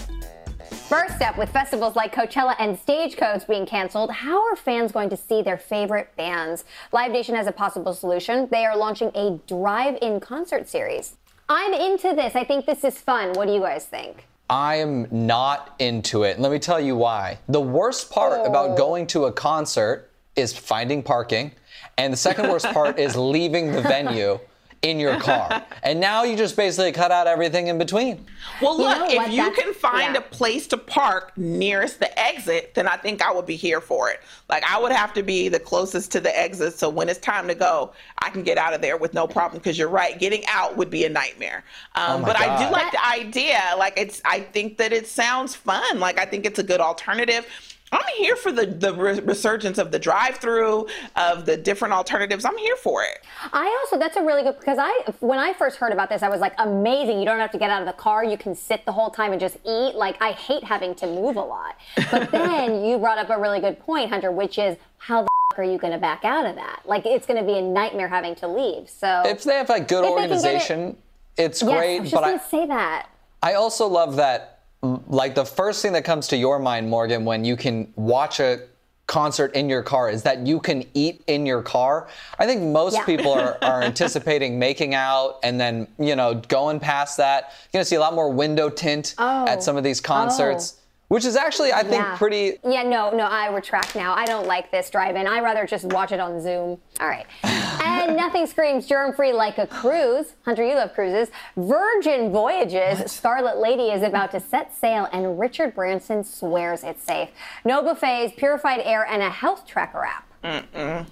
First 0.74 1.22
up, 1.22 1.38
with 1.38 1.48
festivals 1.48 1.96
like 1.96 2.14
Coachella 2.14 2.54
and 2.58 2.78
Stagecoach 2.78 3.48
being 3.48 3.64
canceled, 3.64 4.10
how 4.10 4.46
are 4.46 4.56
fans 4.56 4.92
going 4.92 5.08
to 5.08 5.16
see 5.16 5.40
their 5.40 5.56
favorite 5.56 6.14
bands? 6.18 6.66
Live 6.92 7.12
Nation 7.12 7.34
has 7.34 7.46
a 7.46 7.52
possible 7.52 7.94
solution. 7.94 8.46
They 8.50 8.66
are 8.66 8.76
launching 8.76 9.10
a 9.14 9.40
drive 9.46 9.96
in 10.02 10.20
concert 10.20 10.68
series. 10.68 11.16
I'm 11.48 11.72
into 11.72 12.14
this. 12.14 12.36
I 12.36 12.44
think 12.44 12.66
this 12.66 12.84
is 12.84 12.98
fun. 12.98 13.32
What 13.32 13.46
do 13.46 13.54
you 13.54 13.60
guys 13.60 13.86
think? 13.86 14.26
I 14.50 14.74
am 14.74 15.06
not 15.10 15.76
into 15.78 16.24
it. 16.24 16.38
Let 16.38 16.52
me 16.52 16.58
tell 16.58 16.80
you 16.80 16.94
why. 16.96 17.38
The 17.48 17.60
worst 17.62 18.10
part 18.10 18.40
Oh. 18.40 18.44
about 18.44 18.76
going 18.76 19.06
to 19.06 19.24
a 19.24 19.32
concert 19.32 20.09
is 20.36 20.52
finding 20.56 21.02
parking, 21.02 21.52
and 21.98 22.12
the 22.12 22.16
second 22.16 22.48
worst 22.48 22.66
part 22.66 22.98
is 22.98 23.16
leaving 23.16 23.72
the 23.72 23.82
venue 23.82 24.38
in 24.82 24.98
your 24.98 25.20
car. 25.20 25.62
And 25.82 26.00
now 26.00 26.22
you 26.24 26.38
just 26.38 26.56
basically 26.56 26.90
cut 26.92 27.10
out 27.10 27.26
everything 27.26 27.66
in 27.66 27.76
between. 27.76 28.24
Well, 28.62 28.78
You 28.78 28.84
look, 28.84 28.98
know 28.98 29.08
if 29.10 29.16
what? 29.18 29.30
you 29.30 29.50
can 29.52 29.74
find 29.74 30.14
yeah. 30.14 30.20
a 30.20 30.22
place 30.22 30.66
to 30.68 30.78
park 30.78 31.36
nearest 31.36 31.98
the 32.00 32.18
exit, 32.18 32.72
then 32.74 32.88
I 32.88 32.96
think 32.96 33.20
I 33.20 33.30
would 33.30 33.44
be 33.44 33.56
here 33.56 33.82
for 33.82 34.08
it. 34.08 34.20
Like 34.48 34.64
I 34.64 34.80
would 34.80 34.92
have 34.92 35.12
to 35.14 35.22
be 35.22 35.50
the 35.50 35.58
closest 35.60 36.10
to 36.12 36.20
the 36.20 36.34
exit, 36.38 36.78
so 36.78 36.88
when 36.88 37.10
it's 37.10 37.18
time 37.18 37.46
to 37.48 37.54
go, 37.54 37.92
I 38.20 38.30
can 38.30 38.42
get 38.42 38.56
out 38.56 38.72
of 38.72 38.80
there 38.80 38.96
with 38.96 39.12
no 39.12 39.26
problem. 39.26 39.60
Because 39.60 39.76
you're 39.78 39.88
right, 39.90 40.18
getting 40.18 40.46
out 40.46 40.78
would 40.78 40.88
be 40.88 41.04
a 41.04 41.10
nightmare. 41.10 41.62
Um, 41.94 42.04
Oh 42.12 42.18
my 42.20 42.28
but 42.28 42.40
I 42.40 42.66
do 42.66 42.72
like 42.72 42.90
the 42.90 43.06
idea. 43.06 43.60
Like 43.76 43.92
it's, 43.98 44.22
I 44.24 44.40
think 44.40 44.78
that 44.78 44.94
it 44.94 45.06
sounds 45.06 45.54
fun. 45.54 46.00
Like 46.00 46.18
I 46.18 46.24
think 46.24 46.46
it's 46.46 46.58
a 46.58 46.62
good 46.64 46.80
alternative. 46.80 47.46
I'm 47.92 48.06
here 48.16 48.36
for 48.36 48.52
the 48.52 48.66
the 48.66 48.94
resurgence 48.94 49.78
of 49.78 49.90
the 49.90 49.98
drive-through 49.98 50.86
of 51.16 51.44
the 51.44 51.56
different 51.56 51.92
alternatives. 51.94 52.44
I'm 52.44 52.56
here 52.58 52.76
for 52.76 53.02
it. 53.02 53.24
I 53.52 53.66
also 53.82 53.98
that's 53.98 54.16
a 54.16 54.22
really 54.22 54.42
good 54.42 54.58
because 54.60 54.78
I 54.80 54.92
when 55.20 55.38
I 55.38 55.52
first 55.54 55.76
heard 55.78 55.92
about 55.92 56.08
this 56.08 56.22
I 56.22 56.28
was 56.28 56.40
like 56.40 56.54
amazing 56.58 57.18
you 57.18 57.24
don't 57.24 57.40
have 57.40 57.50
to 57.52 57.58
get 57.58 57.70
out 57.70 57.82
of 57.82 57.86
the 57.86 57.92
car 57.94 58.24
you 58.24 58.36
can 58.36 58.54
sit 58.54 58.84
the 58.84 58.92
whole 58.92 59.10
time 59.10 59.32
and 59.32 59.40
just 59.40 59.56
eat 59.66 59.94
like 59.94 60.20
I 60.22 60.32
hate 60.32 60.62
having 60.64 60.94
to 60.96 61.06
move 61.06 61.36
a 61.36 61.40
lot 61.42 61.76
but 62.10 62.30
then 62.32 62.84
you 62.84 62.98
brought 62.98 63.18
up 63.18 63.30
a 63.30 63.38
really 63.40 63.60
good 63.60 63.78
point 63.80 64.08
Hunter 64.10 64.30
which 64.30 64.58
is 64.58 64.76
how 64.98 65.22
the 65.22 65.28
f- 65.52 65.58
are 65.58 65.64
you 65.64 65.78
going 65.78 65.92
to 65.92 65.98
back 65.98 66.24
out 66.24 66.46
of 66.46 66.54
that 66.56 66.82
like 66.84 67.06
it's 67.06 67.26
going 67.26 67.40
to 67.40 67.46
be 67.46 67.58
a 67.58 67.62
nightmare 67.62 68.08
having 68.08 68.34
to 68.36 68.46
leave 68.48 68.88
so 68.88 69.22
If 69.26 69.42
they 69.44 69.54
have 69.56 69.68
like 69.68 69.88
good 69.88 70.04
If 70.04 70.10
they 70.16 70.28
can 70.28 70.28
get 70.28 70.30
it- 70.30 70.32
organization, 70.44 70.96
it's 71.36 71.62
yes, 71.62 71.70
I 71.70 71.76
great. 71.76 72.00
was 72.02 72.10
just 72.10 72.22
but 72.22 72.26
going 72.28 72.38
I, 72.38 72.42
say 72.42 72.66
that 72.66 73.08
I 73.42 73.54
also 73.54 73.86
love 73.86 74.16
that, 74.16 74.49
like, 74.82 75.34
the 75.34 75.44
first 75.44 75.82
thing 75.82 75.92
that 75.92 76.04
comes 76.04 76.28
to 76.28 76.36
your 76.36 76.58
mind, 76.58 76.88
Morgan, 76.88 77.24
when 77.24 77.44
you 77.44 77.56
can 77.56 77.92
watch 77.96 78.40
a 78.40 78.60
concert 79.06 79.52
in 79.56 79.68
your 79.68 79.82
car 79.82 80.08
is 80.08 80.22
that 80.22 80.46
you 80.46 80.60
can 80.60 80.84
eat 80.94 81.20
in 81.26 81.44
your 81.44 81.62
car. 81.62 82.06
I 82.38 82.46
think 82.46 82.62
most 82.62 82.94
Yeah. 82.94 83.04
people 83.04 83.32
are, 83.32 83.58
are 83.62 83.82
anticipating 83.82 84.56
making 84.58 84.94
out 84.94 85.40
and 85.42 85.60
then, 85.60 85.88
you 85.98 86.14
know, 86.14 86.34
going 86.46 86.78
past 86.78 87.16
that. 87.16 87.52
You're 87.64 87.78
going 87.78 87.82
to 87.82 87.88
see 87.88 87.96
a 87.96 88.00
lot 88.00 88.14
more 88.14 88.30
window 88.30 88.68
tint 88.70 89.16
Oh. 89.18 89.46
at 89.48 89.64
some 89.64 89.76
of 89.76 89.82
these 89.82 90.00
concerts, 90.00 90.74
oh. 90.76 90.80
which 91.08 91.24
is 91.24 91.34
actually, 91.34 91.72
I 91.72 91.82
think, 91.82 92.04
Yeah. 92.04 92.16
pretty. 92.16 92.58
Yeah, 92.64 92.84
no, 92.84 93.10
no, 93.10 93.24
I 93.24 93.48
retract 93.52 93.96
now. 93.96 94.14
I 94.14 94.26
don't 94.26 94.46
like 94.46 94.70
this 94.70 94.88
drive-in. 94.90 95.26
I 95.26 95.40
rather 95.40 95.66
just 95.66 95.86
watch 95.86 96.12
it 96.12 96.20
on 96.20 96.40
Zoom. 96.40 96.78
All 97.00 97.08
right. 97.08 97.26
and 98.00 98.16
nothing 98.16 98.46
screams 98.46 98.86
germ-free 98.86 99.32
like 99.32 99.58
a 99.58 99.66
cruise. 99.66 100.34
Hunter, 100.44 100.64
you 100.64 100.74
love 100.74 100.94
cruises. 100.94 101.28
Virgin 101.56 102.32
Voyages. 102.32 103.10
Scarlet 103.10 103.58
Lady 103.58 103.90
is 103.90 104.02
about 104.02 104.30
to 104.32 104.40
set 104.40 104.74
sail, 104.74 105.08
and 105.12 105.38
Richard 105.38 105.74
Branson 105.74 106.24
swears 106.24 106.82
it's 106.82 107.02
safe. 107.02 107.28
No 107.64 107.82
buffets, 107.82 108.32
purified 108.36 108.80
air, 108.80 109.06
and 109.06 109.22
a 109.22 109.30
health 109.30 109.66
tracker 109.66 110.04
app. 110.04 110.26
Mm-mm. 110.42 111.06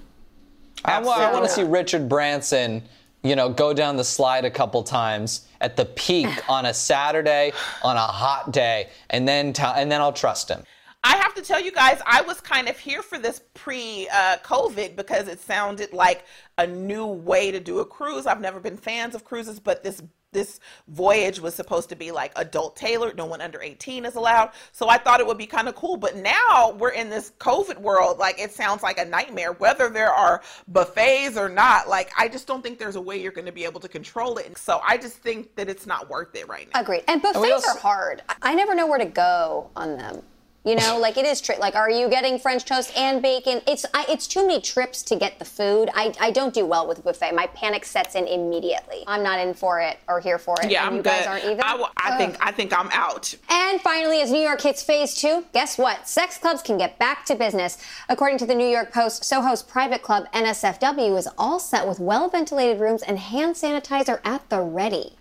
I, 0.85 1.01
want 1.01 1.45
to 1.45 1.51
see 1.51 1.65
Richard 1.65 2.09
Branson, 2.09 2.83
you 3.23 3.37
know, 3.37 3.49
go 3.49 3.75
down 3.75 3.97
the 3.97 4.05
slide 4.05 4.45
a 4.45 4.51
couple 4.51 4.83
times 4.83 5.49
at 5.61 5.77
the 5.77 5.85
peak 5.85 6.29
on 6.49 6.67
a 6.67 6.75
Saturday 6.75 7.53
on 7.83 7.97
a 7.97 8.01
hot 8.01 8.53
day, 8.53 8.89
and 9.11 9.27
then 9.27 9.53
tell, 9.53 9.75
and 9.75 9.91
then 9.91 10.01
I'll 10.01 10.13
trust 10.13 10.49
him. 10.49 10.63
I 11.05 11.17
have 11.17 11.35
to 11.37 11.43
tell 11.43 11.61
you 11.61 11.71
guys, 11.73 12.01
I 12.05 12.23
was 12.23 12.41
kind 12.41 12.69
of 12.69 12.79
here 12.79 13.03
for 13.03 13.19
this 13.19 13.41
pre 13.55 14.09
uh, 14.13 14.37
COVID 14.45 14.97
because 14.97 15.29
it 15.29 15.41
sounded 15.41 15.93
like 15.93 16.25
a 16.59 16.67
new 16.67 17.07
way 17.07 17.51
to 17.51 17.61
do 17.61 17.79
a 17.79 17.85
cruise. 17.85 18.27
I've 18.27 18.41
never 18.41 18.59
been 18.59 18.77
fans 18.77 19.15
of 19.15 19.25
cruises, 19.25 19.61
but 19.61 19.83
this 19.85 20.03
this 20.33 20.61
voyage 20.89 21.41
was 21.41 21.55
supposed 21.55 21.89
to 21.89 21.97
be 21.97 22.11
like 22.11 22.33
adult 22.37 22.77
tailored. 22.77 23.17
No 23.17 23.25
one 23.25 23.41
under 23.41 23.63
18 23.63 24.05
is 24.05 24.15
allowed. 24.17 24.51
So 24.73 24.87
I 24.91 24.99
thought 24.99 25.21
it 25.21 25.27
would 25.27 25.39
be 25.39 25.47
kind 25.47 25.69
of 25.69 25.75
cool. 25.75 25.97
But 25.97 26.17
now 26.17 26.77
we're 26.79 26.91
in 26.91 27.09
this 27.09 27.33
COVID 27.39 27.79
world. 27.79 28.19
Like 28.19 28.39
it 28.39 28.53
sounds 28.53 28.83
like 28.83 28.99
a 28.99 29.05
nightmare, 29.07 29.53
whether 29.53 29.89
there 29.89 30.13
are 30.13 30.43
buffets 30.67 31.39
or 31.39 31.49
not. 31.49 31.89
Like 31.89 32.11
I 32.19 32.29
just 32.29 32.47
don't 32.47 32.61
think 32.63 32.79
there's 32.79 32.97
a 32.97 33.01
way 33.01 33.23
you're 33.23 33.33
going 33.33 33.47
to 33.47 33.53
be 33.53 33.65
able 33.65 33.81
to 33.81 33.89
control 33.89 34.37
it. 34.37 34.59
So 34.59 34.81
I 34.87 34.99
just 34.99 35.17
think 35.17 35.55
that 35.55 35.71
it's 35.71 35.87
not 35.87 36.11
worth 36.11 36.35
it 36.35 36.47
right 36.49 36.69
now. 36.75 36.81
Agreed. 36.83 37.05
And 37.09 37.23
buffets 37.23 37.47
also- 37.51 37.71
are 37.71 37.79
hard. 37.79 38.23
I- 38.29 38.35
I 38.43 38.55
never 38.55 38.75
know 38.75 38.87
where 38.87 38.99
to 38.99 39.07
go 39.07 39.71
on 39.77 39.97
them. 39.97 40.23
You 40.65 40.75
know, 40.75 40.99
like 40.99 41.17
it 41.17 41.25
is 41.25 41.41
tri- 41.41 41.57
like, 41.57 41.77
are 41.77 41.89
you 41.89 42.11
getting 42.11 42.39
French 42.39 42.65
toast 42.65 42.93
and 42.97 43.23
bacon? 43.23 43.63
It's 43.67 43.87
I, 43.95 44.05
it's 44.09 44.27
too 44.27 44.47
many 44.47 44.61
trips 44.61 45.03
to 45.05 45.17
get 45.17 45.39
the 45.39 45.45
food. 45.45 45.89
I, 45.95 46.13
I 46.21 46.31
don't 46.31 46.53
do 46.53 46.67
well 46.67 46.87
with 46.87 47.03
buffet. 47.05 47.33
My 47.33 47.47
panic 47.49 47.85
sets 47.87 48.15
in 48.17 48.27
immediately. 48.27 49.05
I'm 49.07 49.23
not 49.23 49.39
in 49.39 49.55
for 49.55 49.81
it 49.81 49.99
or 50.09 50.21
here 50.21 50.37
for 50.37 50.57
it. 50.63 50.71
Yeah, 50.71 50.81
and 50.81 50.89
I'm 50.91 50.97
you 50.97 51.03
good. 51.03 51.11
guys 51.11 51.27
aren't 51.27 51.45
either. 51.45 51.63
I, 51.65 51.71
w- 51.71 51.89
I 51.97 52.19
think 52.19 52.37
I 52.41 52.51
think 52.53 52.79
I'm 52.79 52.91
out. 52.93 53.35
And 53.49 53.81
finally, 53.81 54.21
as 54.21 54.31
New 54.31 54.41
York 54.43 54.61
hits 54.61 54.83
phase 54.83 55.15
two, 55.15 55.45
guess 55.55 55.79
what? 55.79 56.07
Sex 56.09 56.37
clubs 56.39 56.61
can 56.61 56.77
get 56.77 56.99
back 56.99 57.25
to 57.27 57.35
business. 57.35 57.79
According 58.09 58.39
to 58.39 58.47
the 58.47 58.55
New 58.55 58.69
York 58.69 58.93
Post, 58.93 59.25
Soho's 59.25 59.63
private 59.63 60.03
club, 60.03 60.27
NSFW, 60.33 61.17
is 61.17 61.29
all 61.39 61.61
set 61.61 61.87
with 61.89 61.99
well 62.01 62.29
ventilated 62.29 62.81
rooms 62.81 63.03
and 63.03 63.19
hand 63.19 63.55
sanitizer 63.55 64.21
at 64.25 64.47
the 64.51 64.61
ready. 64.61 65.13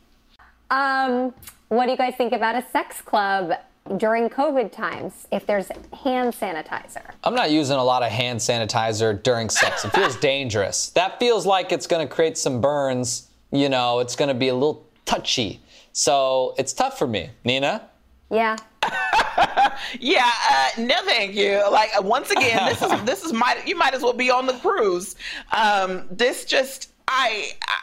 Um, 0.72 1.34
what 1.70 1.86
do 1.86 1.92
you 1.92 1.98
guys 1.98 2.16
think 2.18 2.34
about 2.34 2.56
a 2.56 2.68
sex 2.72 3.02
club 3.02 3.54
during 3.98 4.30
COVID 4.30 4.72
times 4.72 5.28
if 5.32 5.46
there's 5.46 5.70
hand 6.04 6.34
sanitizer? 6.34 7.12
I'm 7.24 7.36
not 7.36 7.52
using 7.52 7.78
a 7.78 7.84
lot 7.84 8.04
of 8.04 8.12
hand 8.12 8.40
sanitizer 8.40 9.22
during 9.24 9.50
sex. 9.50 9.86
It 9.86 9.90
feels 9.90 10.16
dangerous. 10.18 10.90
That 10.90 11.20
feels 11.20 11.46
like 11.46 11.72
it's 11.72 11.88
going 11.88 12.08
to 12.08 12.14
create 12.14 12.38
some 12.38 12.60
burns. 12.62 13.30
You 13.52 13.70
know, 13.70 14.00
it's 14.00 14.16
going 14.16 14.30
to 14.30 14.34
be 14.34 14.50
a 14.50 14.54
little 14.54 14.86
touchy. 15.06 15.62
So 15.94 16.54
it's 16.58 16.74
tough 16.74 16.98
for 16.98 17.08
me. 17.08 17.30
Nina? 17.44 17.90
Yeah. 18.30 18.58
Yeah, 20.00 20.30
uh, 20.50 20.70
no, 20.80 20.96
thank 21.04 21.36
you. 21.36 21.64
Like 21.72 21.90
once 22.04 22.32
again, 22.32 22.68
this 22.68 22.82
is 22.82 23.02
this 23.06 23.24
is 23.24 23.34
might 23.34 23.68
you 23.68 23.76
might 23.76 23.94
as 23.94 24.02
well 24.02 24.14
be 24.14 24.30
on 24.30 24.46
the 24.46 24.54
cruise. 24.54 25.16
Um, 25.52 26.08
this 26.12 26.46
just 26.46 26.92
I, 27.08 27.52
I 27.68 27.78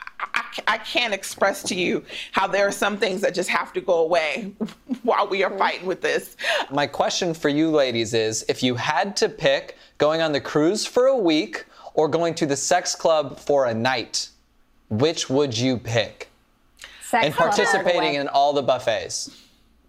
I 0.66 0.78
can't 0.78 1.12
express 1.12 1.62
to 1.64 1.74
you 1.74 2.04
how 2.32 2.46
there 2.46 2.66
are 2.66 2.72
some 2.72 2.96
things 2.96 3.20
that 3.22 3.34
just 3.34 3.48
have 3.48 3.72
to 3.72 3.80
go 3.80 3.98
away 4.00 4.52
while 5.02 5.28
we 5.28 5.42
are 5.42 5.50
mm-hmm. 5.50 5.58
fighting 5.58 5.86
with 5.86 6.00
this. 6.00 6.36
My 6.70 6.86
question 6.86 7.34
for 7.34 7.48
you 7.48 7.70
ladies 7.70 8.14
is 8.14 8.44
if 8.48 8.62
you 8.62 8.74
had 8.74 9.16
to 9.16 9.28
pick 9.28 9.76
going 9.98 10.20
on 10.20 10.32
the 10.32 10.40
cruise 10.40 10.86
for 10.86 11.06
a 11.06 11.16
week 11.16 11.64
or 11.94 12.08
going 12.08 12.34
to 12.36 12.46
the 12.46 12.56
sex 12.56 12.94
club 12.94 13.38
for 13.38 13.66
a 13.66 13.74
night, 13.74 14.28
which 14.90 15.28
would 15.28 15.56
you 15.56 15.76
pick? 15.76 16.28
Sex 17.02 17.26
And 17.26 17.34
club 17.34 17.50
all 17.50 17.56
participating 17.56 18.14
in 18.14 18.28
all 18.28 18.52
the 18.52 18.62
buffets. 18.62 19.30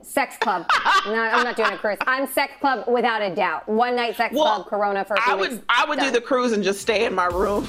Sex 0.01 0.37
club. 0.37 0.67
no, 1.07 1.13
I'm 1.13 1.43
not 1.43 1.55
doing 1.55 1.71
a 1.71 1.77
cruise. 1.77 1.97
I'm 2.01 2.27
sex 2.27 2.53
club 2.61 2.87
without 2.87 3.21
a 3.21 3.33
doubt. 3.33 3.67
One 3.67 3.95
night 3.95 4.15
sex 4.15 4.35
Well, 4.35 4.45
club, 4.45 4.67
Corona 4.67 5.03
for 5.03 5.15
a 5.15 5.21
few 5.21 5.33
I 5.33 5.35
would 5.35 5.51
weeks. 5.51 5.63
I 5.67 5.85
would 5.85 5.99
do 5.99 6.11
the 6.11 6.21
cruise 6.21 6.51
and 6.51 6.63
just 6.63 6.79
stay 6.79 7.05
in 7.05 7.13
my 7.13 7.25
room. 7.25 7.67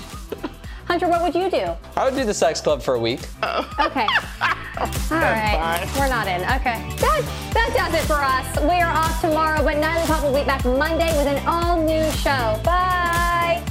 Hunter, 0.96 1.08
what 1.08 1.20
would 1.20 1.34
you 1.34 1.50
do? 1.50 1.76
I 1.94 2.06
would 2.06 2.14
do 2.14 2.24
the 2.24 2.32
sex 2.32 2.58
club 2.62 2.80
for 2.80 2.94
a 2.94 2.98
week. 2.98 3.20
Oh. 3.42 3.70
Okay. 3.78 4.06
All 4.80 4.86
right. 5.10 5.84
fine. 5.84 6.00
We're 6.00 6.08
not 6.08 6.26
in. 6.26 6.40
Okay. 6.40 6.80
That, 6.96 7.50
that 7.52 7.74
does 7.76 8.02
it 8.02 8.06
for 8.06 8.14
us. 8.14 8.58
We 8.62 8.80
are 8.80 8.90
off 8.90 9.20
tomorrow, 9.20 9.62
but 9.62 9.76
9 9.76 10.02
o'clock 10.04 10.22
will 10.22 10.32
be 10.32 10.46
back 10.46 10.64
Monday 10.64 11.14
with 11.18 11.26
an 11.26 11.46
all 11.46 11.82
new 11.82 12.10
show. 12.12 12.58
Bye. 12.64 13.62